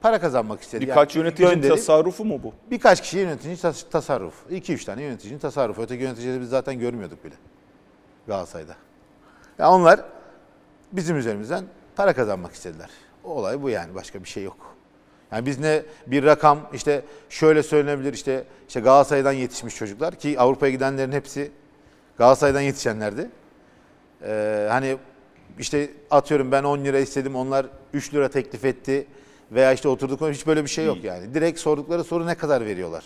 [0.00, 0.88] para kazanmak istedik.
[0.88, 2.52] Birkaç Yani yöneticinin gönderip tasarrufu mu bu?
[2.70, 4.34] Birkaç kişi yönetici tas- tasarruf.
[4.50, 5.82] 2-3 tane yöneticinin tasarrufu.
[5.82, 7.34] Öteki yöneticileri biz zaten görmüyorduk bile
[8.26, 8.74] Galatasaray'da.
[9.58, 10.00] Ya onlar
[10.92, 11.64] bizim üzerimizden
[11.96, 12.90] para kazanmak istediler.
[13.30, 14.56] Olay bu yani başka bir şey yok.
[15.32, 20.72] Yani biz ne bir rakam işte şöyle söylenebilir işte işte Galatasaray'dan yetişmiş çocuklar ki Avrupa'ya
[20.72, 21.50] gidenlerin hepsi
[22.18, 23.30] Galatasaray'dan yetişenlerdi.
[24.22, 24.96] Ee, hani
[25.58, 29.06] işte atıyorum ben 10 lira istedim onlar 3 lira teklif etti
[29.52, 31.34] veya işte oturduk hiç böyle bir şey yok yani.
[31.34, 33.04] Direkt sordukları soru ne kadar veriyorlar?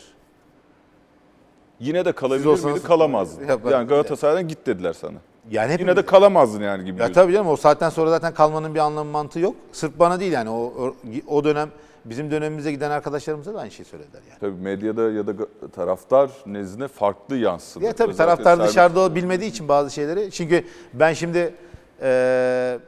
[1.80, 2.87] Yine de Siz kalabilir olsanız- miydi?
[2.87, 3.46] Kalamazdın.
[3.48, 5.18] Yapar- Yani Galatasaray'dan git dediler sana.
[5.50, 7.00] Yani Yine de kalamazdın yani gibi.
[7.00, 9.57] Ya tabii canım o saatten sonra zaten kalmanın bir anlamı mantığı yok.
[9.72, 10.94] Sırf bana değil yani o,
[11.26, 11.70] o, dönem
[12.05, 14.38] bizim dönemimize giden arkadaşlarımıza da aynı şeyi söylediler yani.
[14.40, 15.33] Tabii medyada ya da
[15.74, 17.85] taraftar nezdinde farklı yansıdı.
[17.85, 20.31] Ya tabii Özellikle taraftar serbest- dışarıda o bilmediği için bazı şeyleri.
[20.31, 21.55] Çünkü ben şimdi
[22.02, 22.78] eee,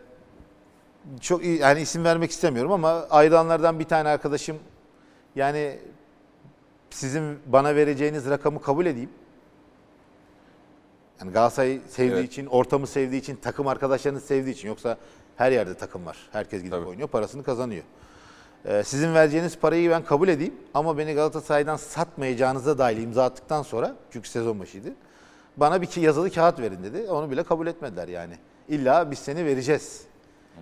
[1.21, 4.57] çok iyi yani isim vermek istemiyorum ama ayrılanlardan bir tane arkadaşım
[5.37, 5.79] yani
[6.91, 9.11] sizin bana vereceğiniz rakamı kabul edeyim.
[11.25, 12.29] Yani Galatasaray sevdiği Evet.
[12.33, 14.69] için, ortamı sevdiği için, takım arkadaşlarını sevdiği için.
[14.69, 14.97] Yoksa
[15.37, 16.17] her yerde takım var.
[16.33, 16.87] Herkes gidip Tabii.
[16.87, 17.83] oynuyor, parasını kazanıyor.
[18.65, 23.97] Ee, sizin vereceğiniz parayı ben kabul edeyim ama beni Galatasaray'dan satmayacağınıza dair imza attıktan sonra,
[24.11, 24.89] çünkü sezon başıydı,
[25.57, 27.11] bana bir ki- yazılı kağıt verin dedi.
[27.11, 28.35] Onu bile kabul etmediler yani.
[28.69, 30.01] İlla biz seni vereceğiz.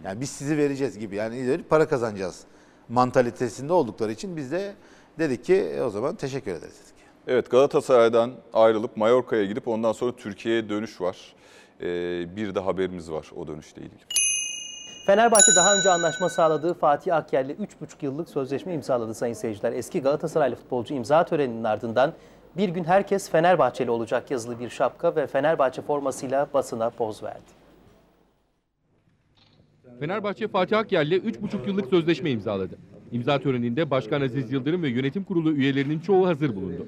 [0.04, 1.16] Yani biz sizi vereceğiz gibi.
[1.16, 2.40] Yani ileri para kazanacağız
[2.88, 4.74] mantalitesinde oldukları için biz de
[5.18, 6.91] dedik ki "E, o zaman teşekkür ederiz dedik.
[7.28, 11.16] Evet Galatasaray'dan ayrılıp Mallorca'ya gidip ondan sonra Türkiye'ye dönüş var.
[11.80, 14.00] Ee, bir de haberimiz var o dönüşle ilgili.
[15.06, 17.66] Fenerbahçe daha önce anlaşma sağladığı Fatih Akyer'le 3,5
[18.02, 19.72] yıllık sözleşme imzaladı sayın seyirciler.
[19.72, 22.12] Eski Galatasaraylı futbolcu imza töreninin ardından
[22.56, 27.62] Bir gün herkes Fenerbahçeli olacak yazılı bir şapka ve Fenerbahçe formasıyla basına poz verdi.
[30.00, 32.78] Fenerbahçe Fatih Akyer'le 3,5 yıllık sözleşme imzaladı.
[33.12, 36.86] İmza töreninde Başkan Aziz Yıldırım ve yönetim kurulu üyelerinin çoğu hazır bulundu.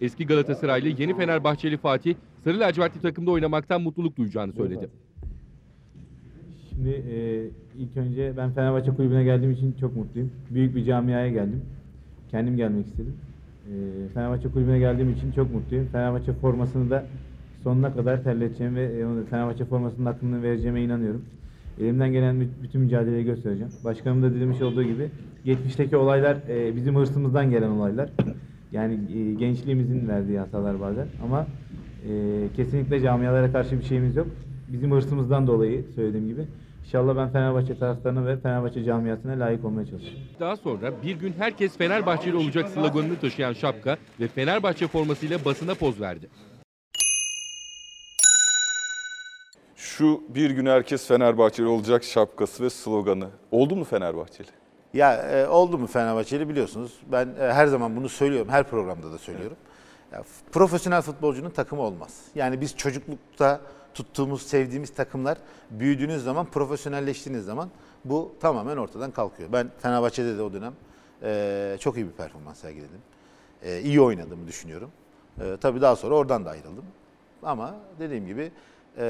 [0.00, 4.88] Eski Galatasaraylı yeni Fenerbahçeli Fatih, Sarı lacivertli takımda oynamaktan mutluluk duyacağını söyledi.
[6.70, 7.44] Şimdi e,
[7.78, 10.30] ilk önce ben Fenerbahçe kulübüne geldiğim için çok mutluyum.
[10.50, 11.60] Büyük bir camiaya geldim.
[12.30, 13.14] Kendim gelmek istedim.
[13.66, 13.72] E,
[14.14, 15.86] Fenerbahçe kulübüne geldiğim için çok mutluyum.
[15.92, 17.06] Fenerbahçe formasını da
[17.64, 21.24] sonuna kadar terleteceğim ve e, Fenerbahçe formasının hakkını vereceğime inanıyorum.
[21.80, 23.72] Elimden gelen bü- bütün mücadeleyi göstereceğim.
[23.84, 25.10] Başkanım da demiş olduğu gibi
[25.44, 28.10] geçmişteki olaylar e, bizim hırsımızdan gelen olaylar.
[28.76, 31.46] Yani e, gençliğimizin verdiği hatalar bazen ama
[32.08, 32.12] e,
[32.56, 34.26] kesinlikle camialara karşı bir şeyimiz yok.
[34.68, 36.46] Bizim hırsımızdan dolayı söylediğim gibi.
[36.84, 40.18] İnşallah ben Fenerbahçe taraftarına ve Fenerbahçe camiasına layık olmaya çalışacağım.
[40.40, 46.00] Daha sonra bir gün herkes Fenerbahçeli olacak sloganını taşıyan şapka ve Fenerbahçe formasıyla basına poz
[46.00, 46.28] verdi.
[49.76, 53.28] Şu bir gün herkes Fenerbahçeli olacak şapkası ve sloganı.
[53.50, 54.65] Oldu mu Fenerbahçeli?
[54.96, 56.92] Ya e, oldu mu Fenerbahçeli biliyorsunuz.
[57.12, 58.48] Ben e, her zaman bunu söylüyorum.
[58.50, 59.56] Her programda da söylüyorum.
[60.12, 62.20] Ya, f- profesyonel futbolcunun takımı olmaz.
[62.34, 63.60] Yani biz çocuklukta
[63.94, 65.38] tuttuğumuz, sevdiğimiz takımlar
[65.70, 67.68] büyüdüğünüz zaman, profesyonelleştiğiniz zaman
[68.04, 69.52] bu tamamen ortadan kalkıyor.
[69.52, 70.72] Ben Fenerbahçe'de de o dönem
[71.22, 73.00] e, çok iyi bir performans sergiledim.
[73.62, 74.90] E, iyi oynadığımı düşünüyorum.
[75.40, 76.84] E, tabii daha sonra oradan da ayrıldım.
[77.42, 78.50] Ama dediğim gibi
[78.98, 79.06] e,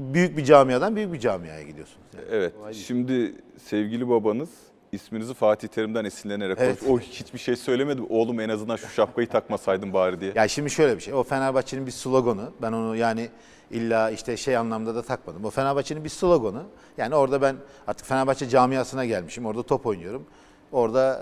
[0.00, 2.06] büyük bir camiadan büyük bir camiaya gidiyorsunuz.
[2.14, 2.26] Yani.
[2.30, 2.54] Evet.
[2.72, 3.34] Şimdi
[3.64, 4.48] sevgili babanız
[4.92, 6.78] isminizi Fatih Terim'den esinlenerek Evet.
[6.88, 8.02] O hiçbir şey söylemedi.
[8.08, 10.32] Oğlum en azından şu şapkayı takmasaydın bari diye.
[10.34, 11.14] Ya şimdi şöyle bir şey.
[11.14, 12.50] O Fenerbahçe'nin bir sloganı.
[12.62, 13.28] Ben onu yani
[13.70, 15.44] illa işte şey anlamda da takmadım.
[15.44, 16.62] O Fenerbahçe'nin bir sloganı.
[16.96, 19.46] Yani orada ben artık Fenerbahçe camiasına gelmişim.
[19.46, 20.26] Orada top oynuyorum.
[20.72, 21.20] Orada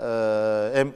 [0.73, 0.93] e, hem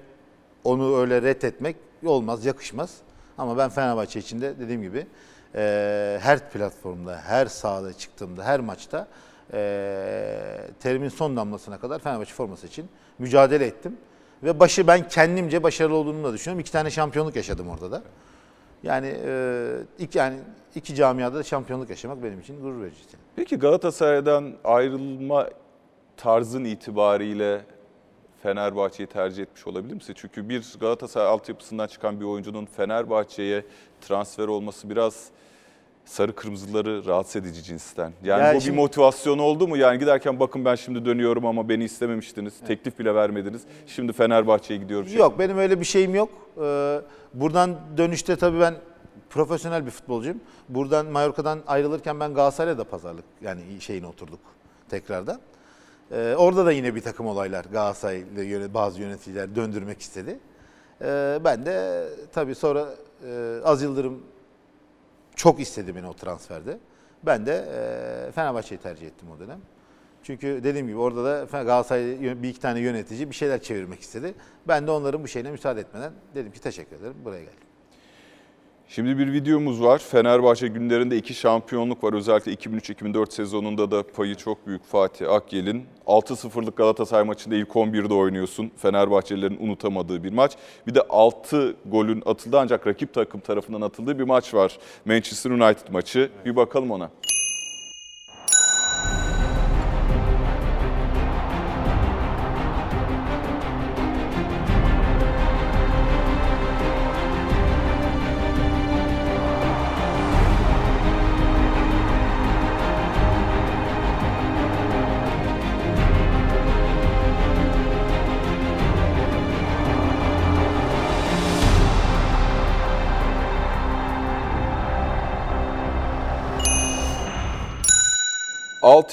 [0.64, 2.98] onu öyle reddetmek olmaz, yakışmaz.
[3.38, 5.08] Ama ben Fenerbahçe içinde dediğim gibi
[5.56, 9.08] e, her platformda, her sahada çıktığımda, her maçta
[9.54, 9.60] e,
[10.80, 12.90] terimin son damlasına kadar Fenerbahçe forması için
[13.20, 13.98] mücadele ettim.
[14.44, 16.60] Ve başı ben kendimce başarılı olduğumu da düşünüyorum.
[16.60, 18.02] İki tane şampiyonluk yaşadım orada da.
[18.84, 20.38] Yani e, iki yani
[20.76, 22.98] iki camiada da şampiyonluk yaşamak benim için gurur verici.
[23.36, 25.50] Peki Galatasaray'dan ayrılma
[26.18, 27.62] tarzın itibariyle
[28.44, 30.14] Fenerbahçe'yi tercih etmiş olabilir misin?
[30.18, 33.66] Çünkü bir Galatasaray altyapısından çıkan bir oyuncunun Fenerbahçe'ye
[34.02, 35.28] transfer olması biraz
[36.06, 38.14] sarı kırmızıları rahatsız edici cinsten.
[38.24, 39.78] Yani Ya bu şimdi- bir motivasyon oldu mu?
[39.78, 42.54] Yani giderken bakın ben şimdi dönüyorum ama beni istememiştiniz.
[42.68, 43.62] Teklif bile vermediniz.
[43.88, 45.08] Şimdi Fenerbahçe'ye gidiyorum.
[45.18, 46.30] Yok benim öyle bir şeyim yok.
[46.62, 47.02] Ee,
[47.34, 48.76] buradan dönüşte tabii ben
[49.30, 50.40] profesyonel bir futbolcuyum.
[50.70, 54.40] Buradan Mallorca'dan ayrılırken ben Galatasaray'la da pazarlık yani şeyine oturduk
[54.90, 55.40] tekrardan.
[56.12, 60.40] Ee, orada da yine bir takım olaylar Galatasaray'la yöne- bazı yöneticiler döndürmek istedi.
[61.02, 62.88] Ee, ben de tabii sonra
[63.28, 64.24] e, Az Yıldırım
[65.36, 66.78] çok istedi beni o transferde.
[67.24, 67.66] Ben de
[68.28, 69.60] e, Fenerbahçe'yi tercih ettim o dönem.
[70.24, 74.34] Çünkü dediğim gibi orada da Galatasaray bir iki tane yönetici bir şeyler çevirmek istedi.
[74.68, 77.58] Ben de onların bu şeyine müsaade etmeden dedim ki teşekkür ederim buraya geldim.
[78.88, 80.00] Şimdi bir videomuz var.
[80.00, 82.14] Fenerbahçe günlerinde iki şampiyonluk var.
[82.14, 85.86] Özellikle 2003-2004 sezonunda da payı çok büyük Fatih Akyel'in.
[86.08, 88.72] 6-0'lık Galatasaray maçında ilk 11'de oynuyorsun.
[88.78, 90.52] Fenerbahçelilerin unutamadığı bir maç.
[90.88, 94.78] Bir de 6 golün atıldığı ancak rakip takım tarafından atıldığı bir maç var.
[95.06, 96.30] Manchester United maçı.
[96.46, 97.10] Bir bakalım ona.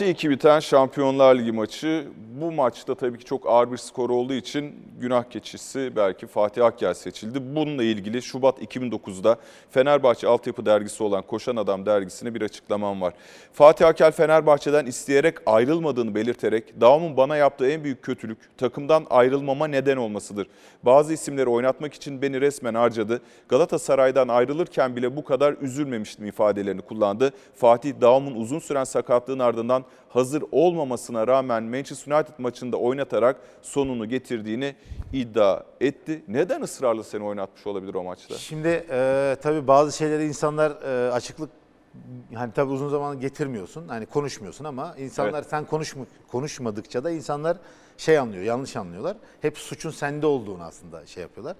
[0.01, 2.09] ...6-2 biten Şampiyonlar Ligi maçı.
[2.41, 6.95] Bu maçta tabii ki çok ağır bir skor olduğu için günah keçisi belki Fatih Akyel
[6.95, 7.57] seçildi.
[7.57, 9.37] Bununla ilgili Şubat 2009'da
[9.71, 13.15] Fenerbahçe altyapı dergisi olan Koşan Adam dergisine bir açıklamam var.
[13.53, 19.97] Fatih Akyel Fenerbahçe'den isteyerek ayrılmadığını belirterek Davum'un bana yaptığı en büyük kötülük takımdan ayrılmama neden
[19.97, 20.47] olmasıdır.
[20.83, 23.21] Bazı isimleri oynatmak için beni resmen harcadı.
[23.49, 27.33] Galatasaray'dan ayrılırken bile bu kadar üzülmemiştim ifadelerini kullandı.
[27.55, 34.75] Fatih Davum'un uzun süren sakatlığın ardından hazır olmamasına rağmen Manchester United maçında oynatarak sonunu getirdiğini
[35.13, 36.23] iddia etti.
[36.29, 38.35] Neden ısrarla seni oynatmış olabilir o maçta?
[38.35, 41.51] Şimdi e, tabii bazı şeyleri insanlar e, açıklık
[42.35, 43.89] hani tabii uzun zaman getirmiyorsun.
[43.89, 45.51] Hani konuşmuyorsun ama insanlar Evet.
[45.51, 47.57] sen konuşma, konuşmadıkça da insanlar
[47.97, 49.17] şey anlıyor, yanlış anlıyorlar.
[49.41, 51.57] Hep suçun sende olduğunu aslında şey yapıyorlar.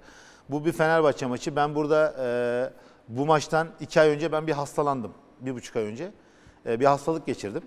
[0.49, 1.57] Bu bir Fenerbahçe maçı.
[1.57, 2.29] Ben burada e,
[3.09, 5.13] bu maçtan iki ay önce ben bir hastalandım.
[5.41, 6.13] Bir buçuk ay önce.
[6.67, 7.63] E, bir hastalık geçirdim.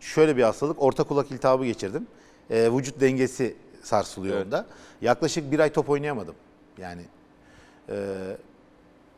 [0.00, 0.82] Şöyle bir hastalık.
[0.82, 2.06] Orta kulak iltihabı geçirdim.
[2.50, 4.46] E, vücut dengesi sarsılıyor Evet.
[4.46, 4.66] onda.
[5.00, 6.34] Yaklaşık bir ay top oynayamadım.
[6.78, 7.02] Yani
[7.88, 7.96] e,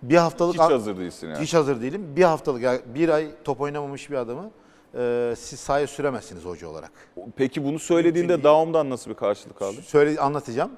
[0.02, 0.54] bir haftalık...
[0.54, 1.38] Hiç hazır değilsin yani.
[1.38, 2.16] Hiç hazır değilim.
[2.16, 4.50] Bir haftalık, bir ay top oynamamış bir adamı
[4.94, 6.90] e, siz sahaya süremezsiniz hoca olarak.
[7.36, 9.82] Peki bunu söylediğinde Daum'dan nasıl bir karşılık aldın?
[9.82, 10.70] Söyle anlatacağım.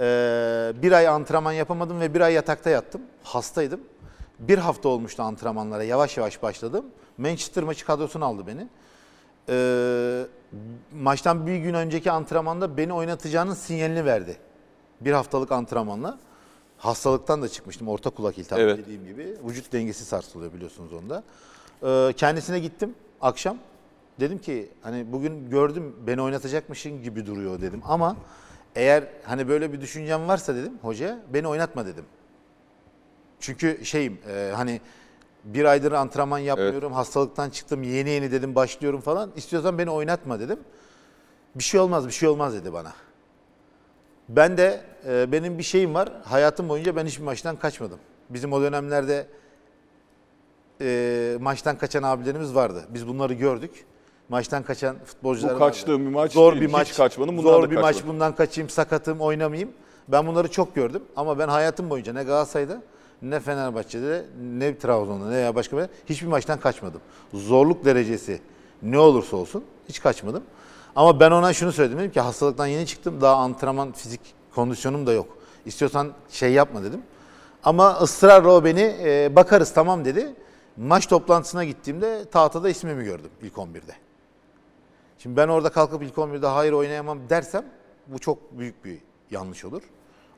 [0.00, 3.02] Ee, bir ay antrenman yapamadım ve bir ay yatakta yattım.
[3.22, 3.80] Hastaydım.
[4.38, 5.84] Bir hafta olmuştu antrenmanlara.
[5.84, 6.84] Yavaş yavaş başladım.
[7.18, 8.68] Manchester maçı kadrosuna aldı beni.
[9.48, 10.24] Ee,
[10.92, 14.36] maçtan bir gün önceki antrenmanda beni oynatacağının sinyalini verdi.
[15.00, 16.18] Bir haftalık antrenmanla.
[16.78, 17.88] Hastalıktan da çıkmıştım.
[17.88, 18.78] Orta kulak iltihabı Evet.
[18.78, 19.36] dediğim gibi.
[19.44, 21.22] Vücut dengesi sarsılıyor biliyorsunuz onda.
[21.82, 23.56] Ee, kendisine gittim akşam.
[24.20, 27.82] Dedim ki hani bugün gördüm beni oynatacakmışın gibi duruyor dedim.
[27.84, 28.16] Ama
[28.76, 32.04] eğer hani böyle bir düşüncem varsa dedim hoca beni oynatma dedim.
[33.40, 34.80] Çünkü şeyim e, hani
[35.54, 36.92] bir aydır antrenman yapmıyorum.
[36.92, 39.30] Hastalıktan çıktım yeni yeni dedim başlıyorum falan.
[39.36, 40.58] İstiyorsan beni oynatma dedim.
[41.54, 42.92] Bir şey olmaz bir şey olmaz dedi bana.
[44.28, 46.08] Ben de e, benim bir şeyim var.
[46.24, 47.98] Hayatım boyunca ben hiçbir maçtan kaçmadım.
[48.30, 49.26] Bizim o dönemlerde
[50.80, 52.84] e, maçtan kaçan abilerimiz vardı.
[52.88, 53.84] Biz bunları gördük.
[54.28, 55.72] Maçtan kaçan futbolcular Bu vardı.
[55.72, 56.96] kaçtığım bir maç Zor değil, bir hiç maç.
[56.96, 57.84] kaçmadım, bundan Zor da bir maç.
[57.84, 58.14] kaçmadım.
[58.14, 59.72] Bundan kaçayım, sakatım, oynamayayım.
[60.08, 61.02] Ben bunları çok gördüm.
[61.16, 62.82] Ama ben hayatım boyunca ne Galatasaray'da
[63.22, 67.00] ne Fenerbahçe'de ne Trabzon'da ne ya başka bir hiçbir maçtan kaçmadım.
[67.34, 68.40] Zorluk derecesi
[68.82, 70.42] ne olursa olsun hiç kaçmadım.
[70.96, 73.20] Ama ben ona şunu söyledim dedim ki hastalıktan yeni çıktım.
[73.20, 74.20] Daha antrenman, fizik
[74.54, 75.38] kondisyonum da yok.
[75.66, 77.02] İstiyorsan şey yapma dedim.
[77.64, 80.34] Ama ısrarla o beni e, bakarız tamam dedi.
[80.76, 83.92] Maç toplantısına gittiğimde tahtada ismimi gördüm ilk 11'de.
[85.18, 87.64] Şimdi ben orada kalkıp ilk 11'de hayır oynayamam dersem
[88.06, 88.98] bu çok büyük bir
[89.30, 89.82] yanlış olur.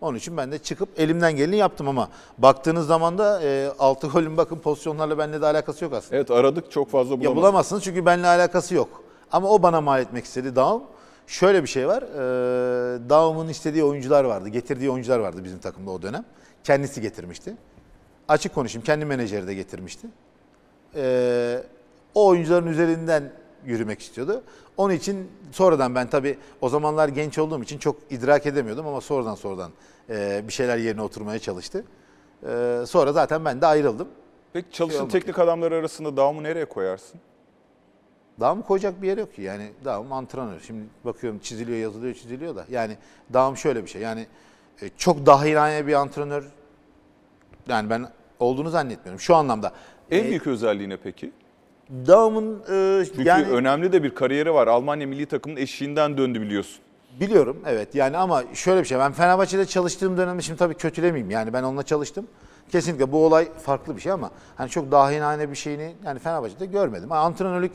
[0.00, 4.36] Onun için ben de çıkıp elimden geleni yaptım ama baktığınız zaman da e, 6 golün
[4.36, 6.16] bakın pozisyonlarla benimle de alakası yok aslında.
[6.16, 7.36] Evet aradık çok fazla Ya bulamadık.
[7.36, 9.02] bulamazsınız çünkü benimle alakası yok.
[9.32, 10.82] Ama o bana mal etmek istedi Daum.
[11.26, 12.02] Şöyle bir şey var.
[12.02, 14.48] E, Daum'un istediği oyuncular vardı.
[14.48, 16.24] Getirdiği oyuncular vardı bizim takımda o dönem.
[16.64, 17.54] Kendisi getirmişti.
[18.28, 18.84] Açık konuşayım.
[18.84, 20.06] Kendi menajeri de getirmişti.
[20.96, 21.62] E,
[22.14, 23.32] o oyuncuların üzerinden
[23.66, 24.42] yürümek istiyordu.
[24.76, 29.34] Onun için sonradan ben tabii o zamanlar genç olduğum için çok idrak edemiyordum ama sonradan
[29.34, 29.70] sonradan
[30.10, 31.84] e, bir şeyler yerine oturmaya çalıştı.
[32.48, 34.08] E, sonra zaten ben de ayrıldım.
[34.52, 37.20] Peki çalışan olmak teknik adamlar arasında Daum'u nereye koyarsın?
[38.40, 39.42] Dağım koyacak bir yer yok ki.
[39.42, 40.60] Yani dağım antrenör.
[40.60, 42.64] Şimdi bakıyorum çiziliyor, yazılıyor, çiziliyor da.
[42.70, 42.96] Yani
[43.32, 44.02] dağım şöyle bir şey.
[44.02, 44.26] Yani
[44.82, 46.44] e, çok dahilane bir antrenör
[47.68, 48.08] yani ben
[48.38, 49.72] olduğunu zannetmiyorum şu anlamda.
[50.10, 51.32] En E, büyük özelliği ne peki?
[52.06, 54.66] Dağımın e, Çünkü yani önemli de bir kariyeri var.
[54.66, 56.78] Almanya milli takımının eşiğinden döndü biliyorsun.
[57.20, 58.98] biliyorum evet yani ama şöyle bir şey.
[58.98, 61.30] Ben Fenerbahçe'de çalıştığım dönemde şimdi tabii kötülemeyeyim.
[61.30, 62.26] Yani ben onunla çalıştım.
[62.72, 67.12] Kesinlikle bu olay farklı bir şey ama hani çok dahilane bir şeyini yani Fenerbahçe'de görmedim.
[67.12, 67.72] Antrenörlük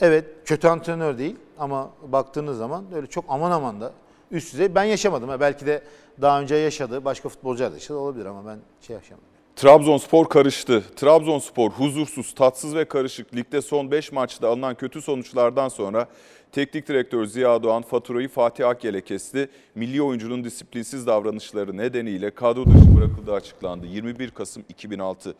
[0.00, 3.92] evet kötü antrenör değil ama baktığınız zaman öyle çok aman aman da
[4.30, 5.40] üst düzey ben yaşamadım.
[5.40, 5.82] Belki de
[6.20, 9.27] daha önce yaşadı başka futbolcular da yaşadı olabilir ama ben şey yaşamadım.
[9.58, 10.84] Trabzonspor karıştı.
[10.96, 13.34] Trabzonspor huzursuz, tatsız ve karışık.
[13.34, 16.06] Ligde son 5 maçta alınan kötü sonuçlardan sonra
[16.52, 19.48] teknik direktör Ziya Doğan faturayı Fatih Akyel'e kesti.
[19.74, 23.86] Milli oyuncunun disiplinsiz davranışları nedeniyle kadro dışı bırakıldığı açıklandı.
[23.86, 25.34] 21 Kasım 2006.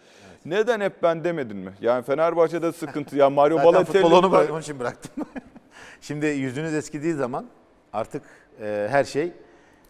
[0.44, 1.72] Neden hep ben demedin mi?
[1.80, 3.16] Yani Fenerbahçe'de sıkıntı.
[3.16, 5.24] Ya Mario Zaten Balotelli futbol onu bırak- onun için bıraktım.
[6.00, 7.46] Şimdi yüzünüz eskidiği zaman
[7.92, 8.22] artık
[8.60, 9.32] e, her şey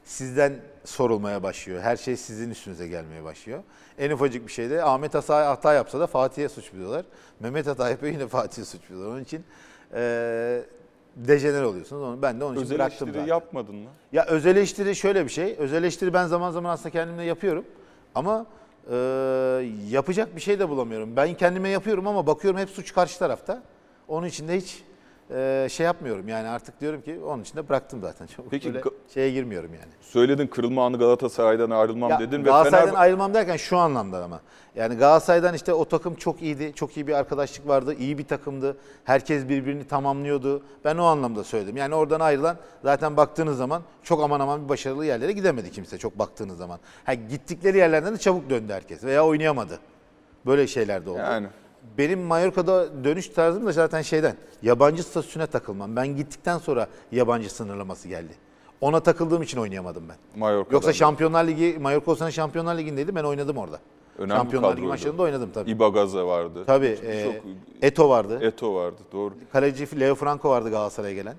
[0.04, 1.82] sizden sorulmaya başlıyor.
[1.82, 3.62] Her şey sizin üstünüze gelmeye başlıyor.
[3.98, 7.04] En ufacık bir şeyde Ahmet hata, hata yapsa da Fatih'e suç buluyorlar.
[7.40, 9.12] Mehmet hata yapıyor yine Fatih'e suç buluyorlar.
[9.14, 9.44] Onun için
[9.94, 10.62] e,
[11.16, 12.02] dejener oluyorsunuz.
[12.02, 13.26] Onu, ben de onun için özel bıraktım zaten.
[13.26, 13.90] yapmadın mı?
[14.12, 15.56] Ya öz eleştiri şöyle bir şey.
[15.58, 17.64] Öz eleştiri ben zaman zaman aslında kendimle yapıyorum.
[18.14, 18.46] Ama
[18.90, 18.96] e,
[19.88, 21.16] yapacak bir şey de bulamıyorum.
[21.16, 23.62] Ben kendime yapıyorum ama bakıyorum hep suç karşı tarafta.
[24.08, 24.82] Onun için de hiç
[25.30, 26.28] e, şey yapmıyorum.
[26.28, 28.26] Yani artık diyorum ki onun için de bıraktım zaten.
[28.26, 29.92] Çok Peki, böyle şeye girmiyorum yani.
[30.00, 34.40] Söyledin kırılma anı Galatasaray'dan ayrılmam Ya, dedin ve Galatasaray'dan Fenerbahçe ayrılmam derken şu anlamda ama.
[34.76, 36.72] Yani Galatasaray'dan işte o takım çok iyiydi.
[36.74, 37.94] Çok iyi bir arkadaşlık vardı.
[37.94, 38.76] iyi bir takımdı.
[39.04, 40.62] Herkes birbirini tamamlıyordu.
[40.84, 41.76] Ben o anlamda söyledim.
[41.76, 46.18] Yani oradan ayrılan zaten baktığınız zaman çok aman aman bir başarılı yerlere gidemedi kimse çok
[46.18, 46.78] baktığınız zaman.
[47.04, 49.78] Ha, gittikleri yerlerden de çabuk döndü herkes veya oynayamadı.
[50.46, 51.18] Böyle şeyler de oldu.
[51.18, 51.46] Yani.
[51.98, 55.96] Benim Mallorca'da dönüş tarzım da zaten şeyden yabancı statüsüne takılmam.
[55.96, 58.32] Ben gittikten sonra yabancı sınırlaması geldi.
[58.80, 60.16] Ona takıldığım için oynayamadım ben.
[60.40, 60.92] Mallorca'dan Yoksa.
[60.92, 63.14] Şampiyonlar Ligi, Mallorca o sene Şampiyonlar Ligi'ndeydi.
[63.14, 63.78] Ben oynadım orada.
[64.18, 64.88] Önemli Şampiyonlar Ligi kadroydu.
[64.92, 65.70] maçlarında oynadım tabii.
[65.70, 66.64] İbagaza vardı.
[66.66, 66.98] Tabii.
[67.06, 67.34] E, çok-
[67.82, 68.38] Eto vardı.
[68.42, 69.34] Eto vardı doğru.
[69.52, 71.36] Kaleci Leo Franco vardı Galatasaray'a gelen.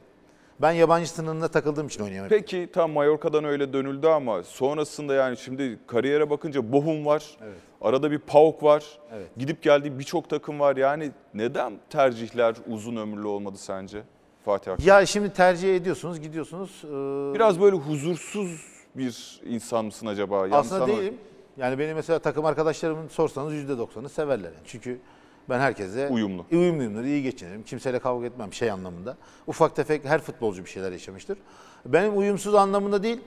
[0.61, 2.37] Ben yabancı sınırında takıldığım için oynayamadım.
[2.37, 7.37] Peki tam Mallorca'dan öyle dönüldü ama sonrasında yani şimdi kariyere bakınca Bochum var.
[7.81, 8.85] Arada bir PAOK var.
[9.13, 9.27] Evet.
[9.37, 10.77] Gidip geldiği birçok takım var.
[10.77, 14.01] Yani neden tercihler uzun ömürlü olmadı sence
[14.45, 14.87] Fatih Akçay?
[14.87, 16.81] Ya şimdi tercih ediyorsunuz, gidiyorsunuz.
[16.85, 18.65] Ee, Biraz böyle huzursuz
[18.95, 20.35] bir insan mısın acaba?
[20.37, 21.17] Yanlış Aslında anlama- değilim.
[21.57, 24.51] Yani benim mesela takım arkadaşlarımın sorsanız %90'ı severler.
[24.65, 24.99] Çünkü
[25.49, 26.45] ben herkese Uyumlu.
[26.51, 27.63] uyumluyumdur, iyi geçinirim.
[27.63, 29.17] Kimseyle kavga etmem şey anlamında.
[29.47, 31.37] Ufak tefek her futbolcu bir şeyler yaşamıştır.
[31.85, 33.19] Benim uyumsuz anlamında değil.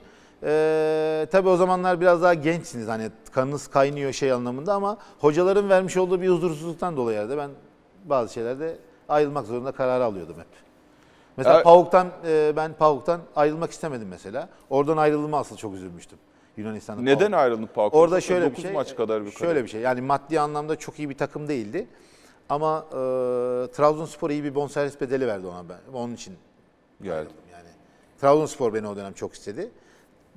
[0.45, 5.97] Ee, tabii o zamanlar biraz daha gençsiniz hani kanınız kaynıyor şey anlamında ama hocaların vermiş
[5.97, 7.49] olduğu bir huzursuzluktan dolayı da ben
[8.05, 8.77] bazı şeylerde
[9.09, 10.47] ayrılmak zorunda kararı alıyordum hep.
[11.37, 11.63] Mesela Evet.
[11.63, 14.49] PAOK'tan e, ben PAOK'tan ayrılmak istemedim mesela.
[14.69, 16.19] Oradan ayrılma asıl çok üzülmüştüm.
[16.57, 17.43] Yunanistan'da Neden PAOK.
[17.43, 17.93] ayrıldın PAOK?
[17.93, 18.71] Orada şöyle bir 9 şey.
[18.71, 19.81] maç kadar bir Şöyle bir şey.
[19.81, 21.87] Yani maddi anlamda çok iyi bir takım değildi.
[22.49, 22.93] Ama e,
[23.71, 25.77] Trabzonspor iyi bir bonservis bedeli verdi ona ben.
[25.93, 26.35] Onun için
[27.01, 27.29] geldi.
[27.51, 27.69] yani.
[28.21, 29.71] Trabzonspor beni o dönem çok istedi.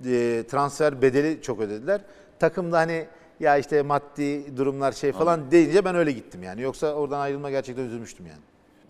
[0.04, 2.00] E, transfer bedeli çok ödediler.
[2.38, 3.06] Takımda hani
[3.40, 6.62] ya işte maddi durumlar şey falan deyince ben öyle gittim yani.
[6.62, 8.40] Yoksa oradan ayrılma gerçekten üzülmüştüm yani.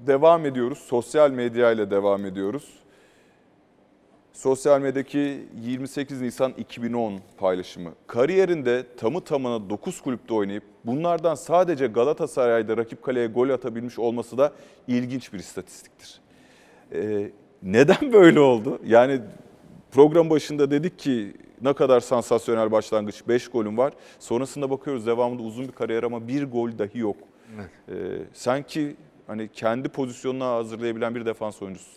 [0.07, 0.79] Devam ediyoruz.
[0.79, 2.73] Sosyal medya ile devam ediyoruz.
[4.33, 7.93] Sosyal medyadaki 28 Nisan 2010 paylaşımı.
[8.07, 14.53] Kariyerinde tamı tamına 9 kulüpte oynayıp bunlardan sadece Galatasaray'da rakip kaleye gol atabilmiş olması da
[14.89, 16.21] ilginç bir istatistiktir.
[16.93, 17.31] Ee,
[17.63, 18.79] neden böyle oldu?
[18.87, 19.21] Yani
[19.97, 23.92] program başında dedik ki ne kadar sansasyonel başlangıç 5 golüm var.
[24.18, 27.16] Sonrasında bakıyoruz devamında uzun bir kariyer ama bir gol dahi yok.
[27.88, 27.92] Ee,
[28.32, 31.94] sanki hani kendi pozisyonuna hazırlayabilen bir defans oyuncusun.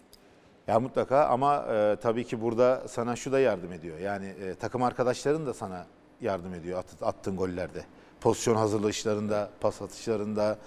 [0.67, 3.99] Ya mutlaka ama e, tabii ki burada sana şu da yardım ediyor.
[3.99, 5.85] Yani e, takım arkadaşların da sana
[6.21, 7.85] yardım ediyor at, attığın gollerde.
[8.21, 10.57] Pozisyon hazırlayışlarında, pas atışlarında,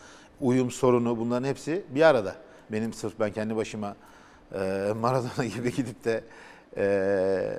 [0.41, 2.37] uyum sorunu bunların hepsi bir arada.
[2.73, 3.97] Benim sırf ben kendi başıma
[4.55, 4.59] e,
[5.01, 6.25] Maradona gibi gidip de
[6.77, 7.59] e,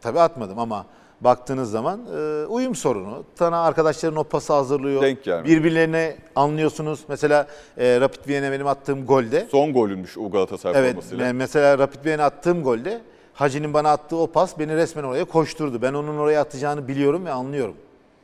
[0.00, 0.86] tabii atmadım ama
[1.20, 3.24] baktığınız zaman e, uyum sorunu.
[3.38, 5.02] Sana arkadaşların o pası hazırlıyor.
[5.02, 5.48] Denk gelmedi.
[5.48, 7.00] Birbirlerine anlıyorsunuz.
[7.08, 7.46] Mesela
[7.78, 11.26] e, Rapid Viyen'e benim attığım golde Son golünmüş o Galatasaray Evet, formasıyla.
[11.26, 13.00] me- mesela Rapid Viyen'e attığım golde
[13.34, 15.82] Hacı'nın bana attığı o pas beni resmen oraya koşturdu.
[15.82, 17.76] Ben onun oraya atacağını biliyorum ve anlıyorum.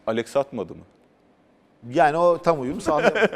[0.06, 0.82] Alex atmadı mı?
[1.92, 3.12] Yani o tam uyum sağlıyor.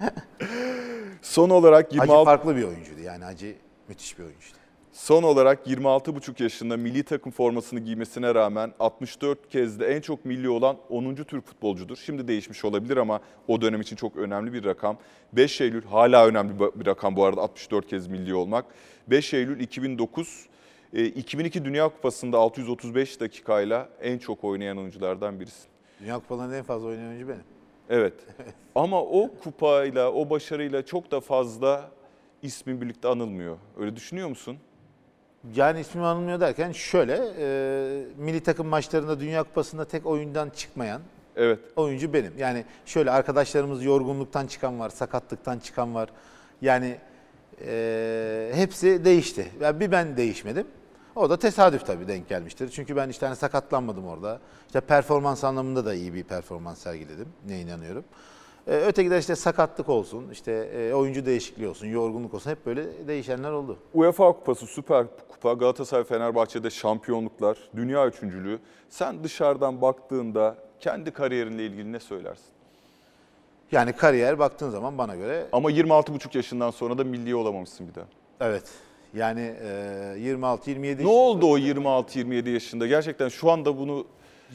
[1.22, 3.00] Son olarak Hacı 26 farklı bir oyuncuydu.
[3.00, 3.54] Yani Hacı
[3.88, 4.57] müthiş bir oyuncuydu.
[4.98, 10.48] Son olarak 26,5 yaşında milli takım formasını giymesine rağmen 64 kez de en çok milli
[10.48, 11.14] olan 10.
[11.14, 11.96] Türk futbolcudur.
[11.96, 14.98] Şimdi değişmiş olabilir ama o dönem için çok önemli bir rakam.
[15.32, 18.64] 5 Eylül hala önemli bir rakam bu arada 64 kez milli olmak.
[19.06, 20.46] 5 Eylül 2009
[20.92, 25.68] e, 2002 Dünya Kupası'nda 635 dakikayla en çok oynayan oyunculardan birisin.
[26.00, 27.44] Dünya Kupalarında en fazla oynayan oyuncu benim.
[27.90, 28.14] Evet.
[28.74, 31.90] Ama o kupayla, o başarıyla çok da fazla
[32.42, 33.56] ismin birlikte anılmıyor.
[33.76, 34.58] Öyle düşünüyor musun?
[35.54, 41.02] Yani ismim anılmıyor derken şöyle, e, milli takım maçlarında Dünya Kupası'nda tek oyundan çıkmayan
[41.36, 41.58] Evet.
[41.76, 42.32] oyuncu benim.
[42.38, 46.08] Yani şöyle arkadaşlarımız yorgunluktan çıkan var, sakatlıktan çıkan var.
[46.62, 46.98] Yani
[47.66, 49.48] e, hepsi değişti.
[49.60, 50.66] Yani bir ben değişmedim.
[51.16, 52.68] O da tesadüf tabii denk gelmiştir.
[52.68, 54.40] Çünkü ben işte hani sakatlanmadım orada.
[54.66, 57.28] İşte performans anlamında da iyi bir performans sergiledim.
[57.46, 58.04] Ne inanıyorum.
[58.68, 63.50] E, ötekiler işte sakatlık olsun, işte e, oyuncu değişikliği olsun, yorgunluk olsun hep böyle değişenler
[63.52, 63.78] oldu.
[63.94, 68.58] UEFA Kupası, Süper Kupa, Galatasaray, Fenerbahçe'de şampiyonluklar, dünya üçüncülüğü.
[68.88, 72.46] Sen dışarıdan baktığında kendi kariyerinle ilgili ne söylersin?
[73.72, 78.04] Yani kariyer baktığın zaman bana göre Ama 26,5 yaşından sonra da milli olamamışsın bir daha.
[78.40, 78.64] evet.
[79.14, 79.66] Yani e,
[80.18, 82.86] 26-27 Ne oldu o 26-27 yaşında?
[82.86, 84.06] Gerçekten şu anda bunu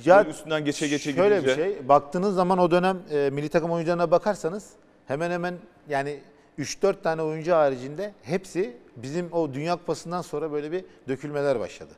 [0.05, 1.57] Ya üstünden geçe geçe Şöyle gidince...
[1.57, 4.69] bir şey, baktığınız zaman o dönem e, milli takım oyuncularına bakarsanız
[5.07, 5.55] hemen hemen
[5.89, 6.19] yani
[6.59, 11.93] 3-4 tane oyuncu haricinde hepsi bizim o Dünya Kupası'ndan sonra böyle bir dökülmeler başladı.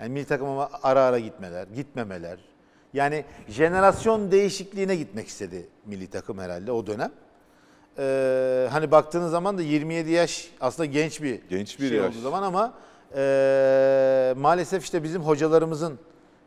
[0.00, 2.38] Yani milli takıma ara ara gitmeler, gitmemeler.
[2.94, 7.12] Yani jenerasyon değişikliğine gitmek istedi milli takım herhalde o dönem.
[7.98, 12.10] Ee, hani baktığınız zaman da 27 yaş aslında genç bir Genç bir şey yaş.
[12.10, 12.74] olduğu zaman ama
[13.16, 15.98] e, maalesef işte bizim hocalarımızın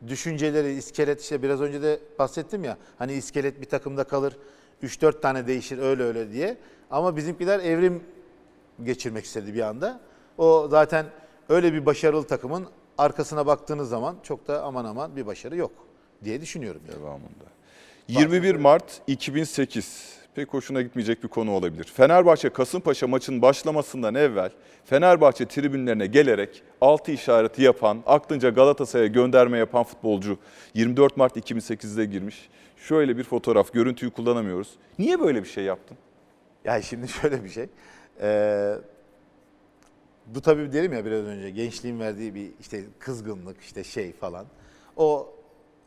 [0.07, 4.37] düşünceleri, iskelet işte biraz önce de bahsettim ya hani iskelet bir takımda kalır
[4.83, 6.57] 3-4 tane değişir öyle öyle diye.
[6.91, 8.03] Ama bizimkiler evrim
[8.83, 9.99] geçirmek istedi bir anda.
[10.37, 11.05] O zaten
[11.49, 15.71] öyle bir başarılı takımın arkasına baktığınız zaman çok da aman aman bir başarı yok
[16.23, 16.81] diye düşünüyorum.
[16.87, 16.99] Yani.
[16.99, 17.45] devamında.
[18.07, 20.24] 21 Mart 2008.
[20.35, 21.83] Pek hoşuna gitmeyecek bir konu olabilir.
[21.83, 24.49] Fenerbahçe Kasımpaşa maçının başlamasından evvel
[24.85, 30.37] Fenerbahçe tribünlerine gelerek altı işareti yapan, aklınca Galatasaray'a gönderme yapan futbolcu
[30.73, 32.49] 24 Mart 2008'de girmiş.
[32.77, 34.69] Şöyle bir fotoğraf, görüntüyü kullanamıyoruz.
[34.99, 35.97] Niye böyle bir şey yaptın?
[36.65, 37.67] Yani şimdi şöyle bir şey.
[38.21, 38.73] Ee,
[40.25, 44.45] bu tabii dedim ya biraz önce gençliğin verdiği bir işte kızgınlık işte şey falan.
[44.97, 45.34] O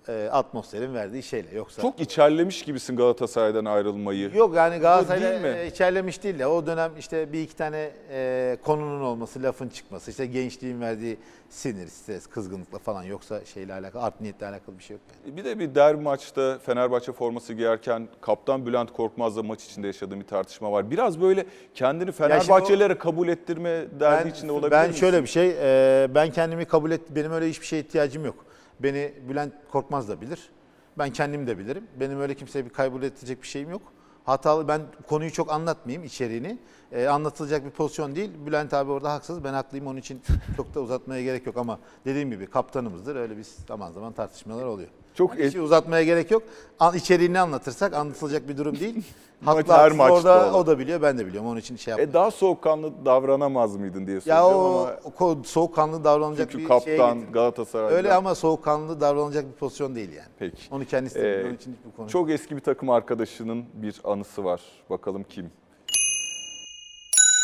[0.09, 1.83] e, atmosferin verdiği şeyle yoksa.
[1.83, 4.31] Çok içerlemiş gibisin Galatasaray'dan ayrılmayı.
[4.35, 5.59] Yok yani değil Galatasaray'la mi?
[5.59, 10.11] e, içerlemiş değil de o dönem işte bir iki tane e, konunun olması, lafın çıkması,
[10.11, 11.17] işte gençliğin verdiği
[11.49, 15.03] sinir, stres, kızgınlıkla falan yoksa şeyle alakalı, art niyetle alakalı bir şey yok.
[15.27, 15.37] Yani.
[15.37, 20.27] Bir de bir derbi maçta Fenerbahçe forması giyerken kaptan Bülent Korkmaz'la maç içinde yaşadığım bir
[20.27, 20.91] tartışma var.
[20.91, 25.01] Biraz böyle kendini Fenerbahçelilere kabul ettirme derdi içinde olabilir ben misin?
[25.01, 28.48] şöyle bir şey, e, ben kendimi kabul et, benim öyle hiçbir şeye ihtiyacım yok.
[28.81, 30.51] Beni Bülent Korkmaz da bilir,
[30.99, 31.87] ben kendim de bilirim.
[32.01, 33.83] Benim öyle kimseye bir kabul edecek bir şeyim yok.
[34.25, 36.59] Hatalı, ben konuyu çok anlatmayayım içeriğini.
[36.93, 38.31] E, anlatılacak bir pozisyon değil.
[38.47, 39.87] Bülent abi orada haksız, ben haklıyım.
[39.87, 40.23] Onun için
[40.57, 43.17] çok da uzatmaya gerek yok ama dediğim gibi kaptanımızdır.
[43.17, 44.89] Öyle bir zaman zaman tartışmalar oluyor.
[45.19, 46.43] Çok hiç et- uzatmaya gerek yok.
[46.79, 49.05] An, içeriğini anlatırsak anlatılacak bir durum değil.
[49.45, 51.49] Haklı her maçta orada o da biliyor, ben de biliyorum.
[51.51, 52.11] Onun için şey yapmayayım.
[52.11, 56.65] E daha soğukkanlı davranamaz mıydın diye Ya soracağım o, ama o ko- soğukkanlı davranacak çünkü
[56.65, 57.33] bir kaptan şeye getirdim.
[57.33, 57.95] Galatasaray'da.
[57.95, 60.29] Öyle ama soğukkanlı davranacak bir pozisyon değil yani.
[60.39, 60.63] Peki.
[60.71, 62.09] Onu kendisi Ee, onun için bu konu.
[62.09, 64.61] Çok eski bir takım arkadaşının bir anısı var.
[64.91, 65.51] Bakalım kim?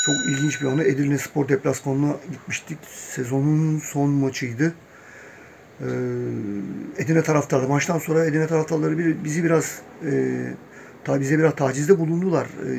[0.06, 0.84] Çok ilginç bir anı.
[0.84, 2.78] Edirne Spor deplasmanına gitmiştik.
[2.88, 4.74] Sezonun son maçıydı.
[5.80, 5.84] Ee,
[6.98, 7.68] Edirne taraftarları.
[7.68, 10.12] Maçtan sonra Edirne taraftarları bizi biraz e,
[11.04, 12.72] ta bize biraz tacizde bulundular e,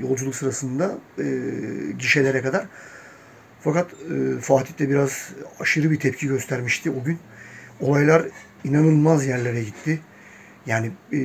[0.00, 1.24] yolculuk sırasında e,
[1.98, 2.66] gişelere kadar.
[3.60, 5.30] Fakat e, Fatih de biraz
[5.60, 7.18] aşırı bir tepki göstermişti o gün.
[7.80, 8.22] Olaylar
[8.64, 10.00] inanılmaz yerlere gitti.
[10.66, 11.18] Yani e,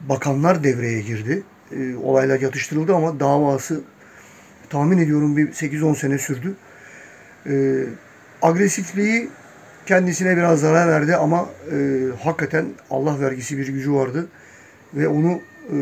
[0.00, 1.42] bakanlar devreye girdi.
[1.72, 3.80] E, olaylar yatıştırıldı ama davası
[4.70, 6.56] tahmin ediyorum bir 8-10 sene sürdü.
[8.42, 9.28] Agresifliği
[9.88, 11.76] kendisine biraz zarar verdi ama e,
[12.22, 14.28] hakikaten Allah vergisi bir gücü vardı
[14.94, 15.40] ve onu
[15.72, 15.76] e,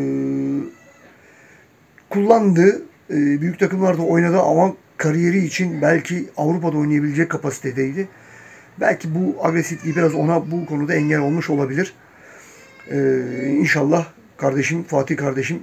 [2.11, 2.83] kullandı.
[3.11, 8.09] E, büyük takımlarda oynadı ama kariyeri için belki Avrupa'da oynayabilecek kapasitedeydi.
[8.81, 11.95] Belki bu agresifliği biraz ona bu konuda engel olmuş olabilir.
[12.91, 12.99] E,
[13.49, 15.61] inşallah kardeşim Fatih kardeşim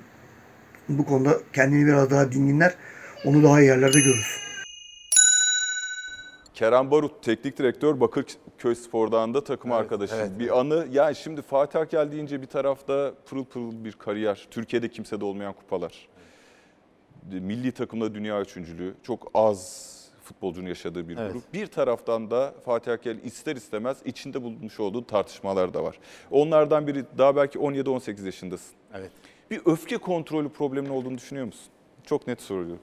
[0.90, 2.76] bu konuda kendini biraz daha dinginler.
[3.26, 4.43] Onu daha iyi yerlerde görürüz.
[6.64, 10.18] Kerem Barut, teknik direktör Bakırköy Spor'dan da takım Evet, arkadaşım.
[10.20, 10.40] evet.
[10.40, 14.48] Bir anı, yani şimdi Fatih Akel deyince bir tarafta pırıl pırıl bir kariyer.
[14.52, 16.08] Türkiye'de kimsede olmayan kupalar.
[17.32, 18.94] Milli takımda dünya üçüncülüğü.
[19.04, 19.92] Çok az
[20.24, 21.34] futbolcunun yaşadığı bir Evet.
[21.34, 21.54] grup.
[21.54, 26.00] Bir taraftan da Fatih Akel ister istemez içinde bulunmuş olduğu tartışmalar da var.
[26.32, 28.76] Onlardan biri daha belki 17-18 yaşındasın.
[28.94, 29.12] Evet.
[29.52, 31.72] Bir öfke kontrolü problemin olduğunu düşünüyor musun?
[32.06, 32.80] Çok net soruyorum.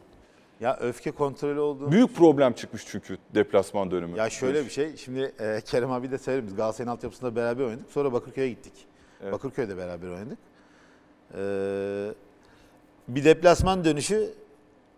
[0.60, 1.92] Ya öfke kontrolü olduğunu...
[1.92, 4.18] Büyük problem çıkmış çünkü deplasman dönemi.
[4.18, 7.90] Ya şöyle bir şey, şimdi e, Kerem abi de söylerim biz Galatasaray'ın altyapısında beraber oynadık.
[7.90, 8.72] Sonra Bakırköy'e gittik.
[9.22, 9.32] Evet.
[9.32, 10.38] Bakırköy'de beraber oynadık.
[11.38, 12.14] Ee,
[13.08, 14.30] bir deplasman dönüşü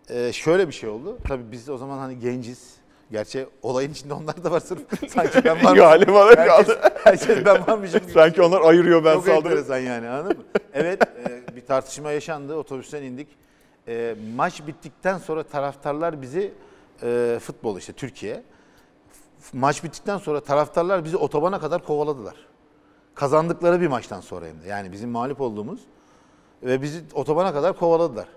[0.09, 1.17] e, şöyle bir şey oldu.
[1.27, 2.73] Tabii biz o zaman hani genciz.
[3.11, 4.79] Gerçi olayın içinde onlar da var sırf.
[5.11, 5.75] Sanki ben varmışım.
[5.75, 6.79] Galiba da Herkes- kaldı.
[7.03, 7.99] herkes ben varmışım.
[7.99, 8.11] gibi.
[8.11, 9.51] Sanki onlar ayırıyor ben Çok saldırıyorum.
[9.51, 10.43] enteresan yani anladın mı?
[10.73, 12.55] Evet e, bir tartışma yaşandı.
[12.55, 13.27] Otobüsten indik.
[13.87, 16.53] E, maç bittikten sonra taraftarlar bizi
[17.03, 18.43] e, futbol işte Türkiye.
[19.53, 22.35] Maç bittikten sonra taraftarlar bizi otobana kadar kovaladılar.
[23.15, 24.67] Kazandıkları bir maçtan sonra hem de.
[24.67, 25.79] Yani bizim mağlup olduğumuz
[26.63, 28.27] ve bizi otobana kadar kovaladılar.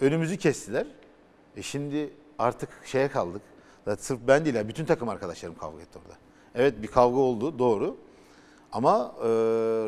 [0.00, 0.86] Önümüzü kestiler.
[1.56, 3.42] E şimdi artık şeye kaldık.
[3.84, 6.18] Zaten sırf ben değil, yani bütün takım arkadaşlarım kavga etti orada.
[6.54, 7.96] Evet bir kavga oldu, doğru.
[8.72, 9.28] Ama e,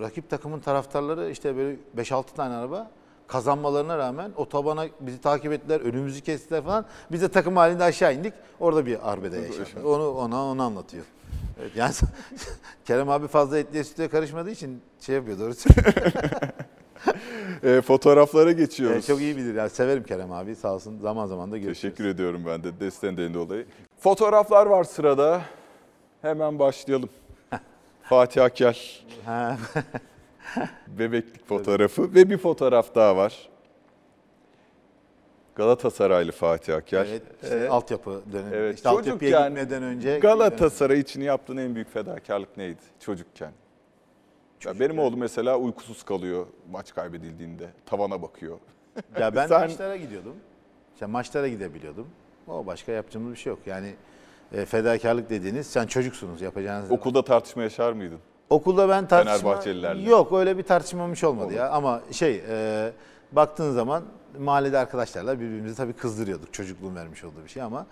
[0.00, 2.90] rakip takımın taraftarları işte böyle 5-6 tane araba
[3.26, 6.84] kazanmalarına rağmen otobana bizi takip ettiler, önümüzü kestiler falan.
[7.12, 8.32] Biz de takım halinde aşağı indik.
[8.60, 9.88] Orada bir arbede yaşandı.
[9.88, 11.04] Onu ona onu anlatıyor.
[11.60, 11.92] Evet, yani
[12.84, 15.52] Kerem abi fazla etliye sütüye karışmadığı için şey yapıyor doğru.
[17.62, 18.94] E, fotoğraflara geçiyoruz.
[18.94, 19.54] Evet, çok iyi bilir.
[19.54, 20.56] Yani severim Kerem abi.
[20.56, 21.80] Sağ olsun zaman zaman da görüşürüz.
[21.80, 23.66] Teşekkür ediyorum ben de desteğinden dolayı.
[23.98, 25.40] Fotoğraflar var sırada.
[26.22, 27.08] Hemen başlayalım.
[28.02, 28.42] Fatih
[29.24, 29.56] Ha,
[30.86, 33.48] bebeklik fotoğrafı ve bir fotoğraf daha var.
[35.54, 37.06] Galatasaraylı Fatih Akel.
[37.10, 38.56] evet, işte altyapı dönemi.
[38.56, 43.52] Evet, işte altyapıya çocukken gitmeden önce Galatasaray için yaptığın en büyük fedakarlık neydi çocukken?
[44.64, 47.70] Ya benim oğlum mesela uykusuz kalıyor maç kaybedildiğinde.
[47.86, 48.58] Tavana bakıyor.
[49.20, 50.36] Ya ben Sen- maçlara gidiyordum.
[50.94, 52.06] İşte maçlara gidebiliyordum.
[52.48, 53.58] O başka yaptığımız bir şey yok.
[53.66, 53.94] Yani
[54.52, 56.90] e, fedakarlık dediğiniz sen çocuksunuz yapacağınız.
[56.90, 58.18] Okulda tartışma yaşar mıydın?
[58.50, 59.62] Okulda ben tartışma
[60.06, 61.70] yok öyle bir tartışmam hiç olmadı ya.
[61.70, 62.92] Ama şey e,
[63.32, 64.04] baktığın zaman
[64.38, 66.52] mahallede arkadaşlarla birbirimizi tabii kızdırıyorduk.
[66.52, 67.86] Çocukluğun vermiş olduğu bir şey ama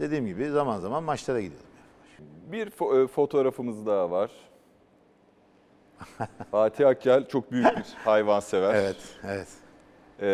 [0.00, 1.68] dediğim gibi zaman zaman maçlara gidiyordum.
[2.52, 4.30] Bir fo- e, fotoğrafımız daha var.
[6.50, 8.74] Fatih Akkel çok büyük bir hayvansever.
[8.74, 9.48] Evet, evet.
[10.20, 10.26] Ee,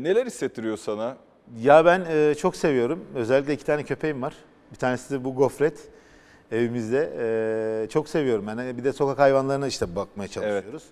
[0.00, 1.16] neler hissettiriyor sana?
[1.60, 3.04] Ya ben e, çok seviyorum.
[3.14, 4.34] Özellikle iki tane köpeğim var.
[4.72, 5.88] Bir tanesi de bu gofret
[6.52, 7.12] evimizde.
[7.18, 8.56] Ee, çok seviyorum ben.
[8.56, 10.84] Hani Bir de sokak hayvanlarına işte bakmaya çalışıyoruz.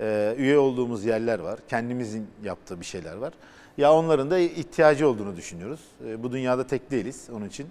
[0.00, 1.60] Ee, üye olduğumuz yerler var.
[1.68, 3.32] Kendimizin yaptığı bir şeyler var.
[3.78, 5.80] Ya onların da ihtiyacı olduğunu düşünüyoruz.
[6.06, 7.66] Ee, bu dünyada tek değiliz onun için.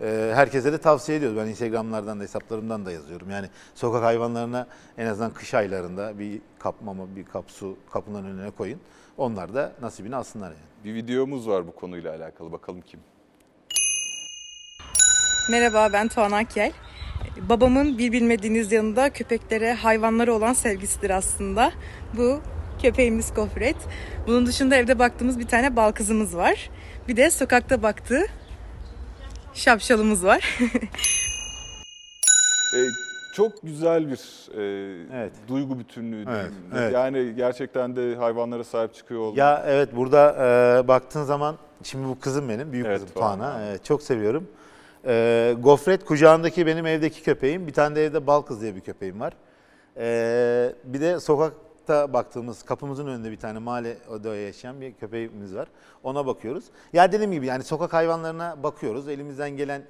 [0.00, 1.38] Ee, herkese de tavsiye ediyoruz.
[1.38, 3.30] Ben Instagram'lardan da hesaplarımdan da yazıyorum.
[3.30, 4.66] Yani sokak hayvanlarına
[4.98, 8.80] en azından kış aylarında bir kap mama, bir kap su kapının önüne koyun.
[9.18, 10.84] Onlar da nasibini alsınlar yani.
[10.84, 12.52] Bir videomuz var bu konuyla alakalı.
[12.52, 13.00] Bakalım kim?
[15.50, 16.72] Merhaba ben Tuğan Akyel.
[17.48, 21.72] Babamın bir bilmediğiniz yanında köpeklere, hayvanlara olan sevgisidir aslında.
[22.16, 22.40] Bu
[22.82, 23.76] köpeğimiz Gofret.
[24.26, 26.70] Bunun dışında evde baktığımız bir tane bal kızımız var.
[27.08, 28.26] Bir de sokakta baktığı
[29.54, 30.58] şapşalımız var.
[32.74, 32.78] Ee,
[33.36, 34.62] çok güzel bir e,
[35.14, 35.32] Evet.
[35.48, 36.24] duygu bütünlüğü.
[36.30, 36.92] Evet, evet.
[36.94, 39.38] Yani gerçekten de hayvanlara sahip çıkıyor olmak.
[39.38, 40.36] Ya evet burada
[40.84, 43.36] e, baktığın zaman şimdi bu kızım benim, büyük Evet, kızım Tuana.
[43.36, 43.66] Tuana.
[43.68, 44.48] Evet, çok seviyorum.
[45.06, 47.66] E, Gofret kucağındaki benim evdeki köpeğim.
[47.66, 49.32] Bir tane de evde Balkız diye bir köpeğim var.
[49.96, 55.68] E, bir de sokakta baktığımız kapımızın önünde bir tane mahalle odaya yaşayan bir köpeğimiz var.
[56.02, 56.64] Ona bakıyoruz.
[56.92, 59.08] Ya dediğim gibi yani sokak hayvanlarına bakıyoruz.
[59.08, 59.82] Elimizden gelen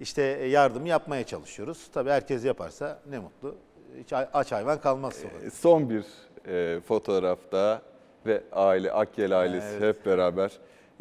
[0.00, 1.88] işte yardım yapmaya çalışıyoruz.
[1.94, 3.54] Tabii herkes yaparsa ne mutlu.
[3.98, 5.46] Hiç aç hayvan kalmaz sokakta.
[5.46, 6.04] E, Son bir
[6.48, 7.82] e, fotoğrafta
[8.26, 9.82] ve aile, Akyel ailesi Evet.
[9.82, 10.50] hep beraber.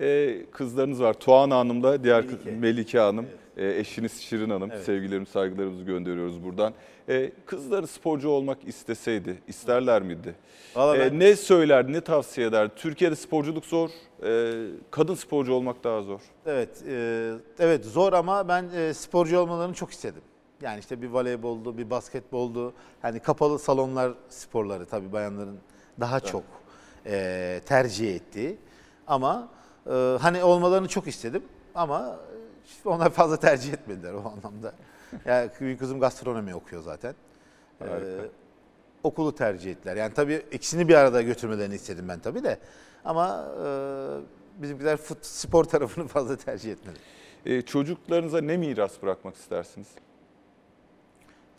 [0.01, 1.13] E, kızlarınız var.
[1.13, 2.51] Tuğan Hanım da, diğer kız- Melike.
[2.59, 3.25] Melike Hanım,
[3.57, 4.71] e, eşiniz Şirin Hanım.
[4.71, 4.83] Evet.
[4.85, 6.73] Sevgilerimizi, saygılarımızı gönderiyoruz buradan.
[7.09, 10.35] E, kızları sporcu olmak isteseydi, isterler miydi?
[10.75, 12.69] Vallahi E, ben- ne söyler, ne tavsiye eder?
[12.75, 13.89] Türkiye'de sporculuk zor,
[14.23, 14.53] e,
[14.91, 16.19] kadın sporcu olmak daha zor.
[16.45, 20.21] Evet, e, evet zor ama ben e, sporcu olmalarını çok istedim.
[20.61, 22.73] Yani işte bir voleyboldu, bir basketboldu.
[23.01, 25.57] Hani kapalı salonlar sporları tabii bayanların
[25.99, 26.43] daha çok
[27.05, 28.57] e, tercih ettiği.
[29.07, 29.49] Ama
[29.87, 31.43] e, hani olmalarını çok istedim
[31.75, 32.19] ama
[32.85, 34.73] e, onlar fazla tercih etmediler o anlamda.
[35.25, 37.15] Yani büyük kızım gastronomi okuyor zaten.
[37.81, 38.23] E, Harika.
[39.03, 39.95] okulu tercih ettiler.
[39.95, 42.57] Yani tabii ikisini bir arada götürmelerini istedim ben tabii de.
[43.05, 43.67] Ama e,
[44.61, 46.99] bizimkiler fut, spor tarafını fazla tercih etmedi.
[47.45, 49.87] E, çocuklarınıza ne miras bırakmak istersiniz?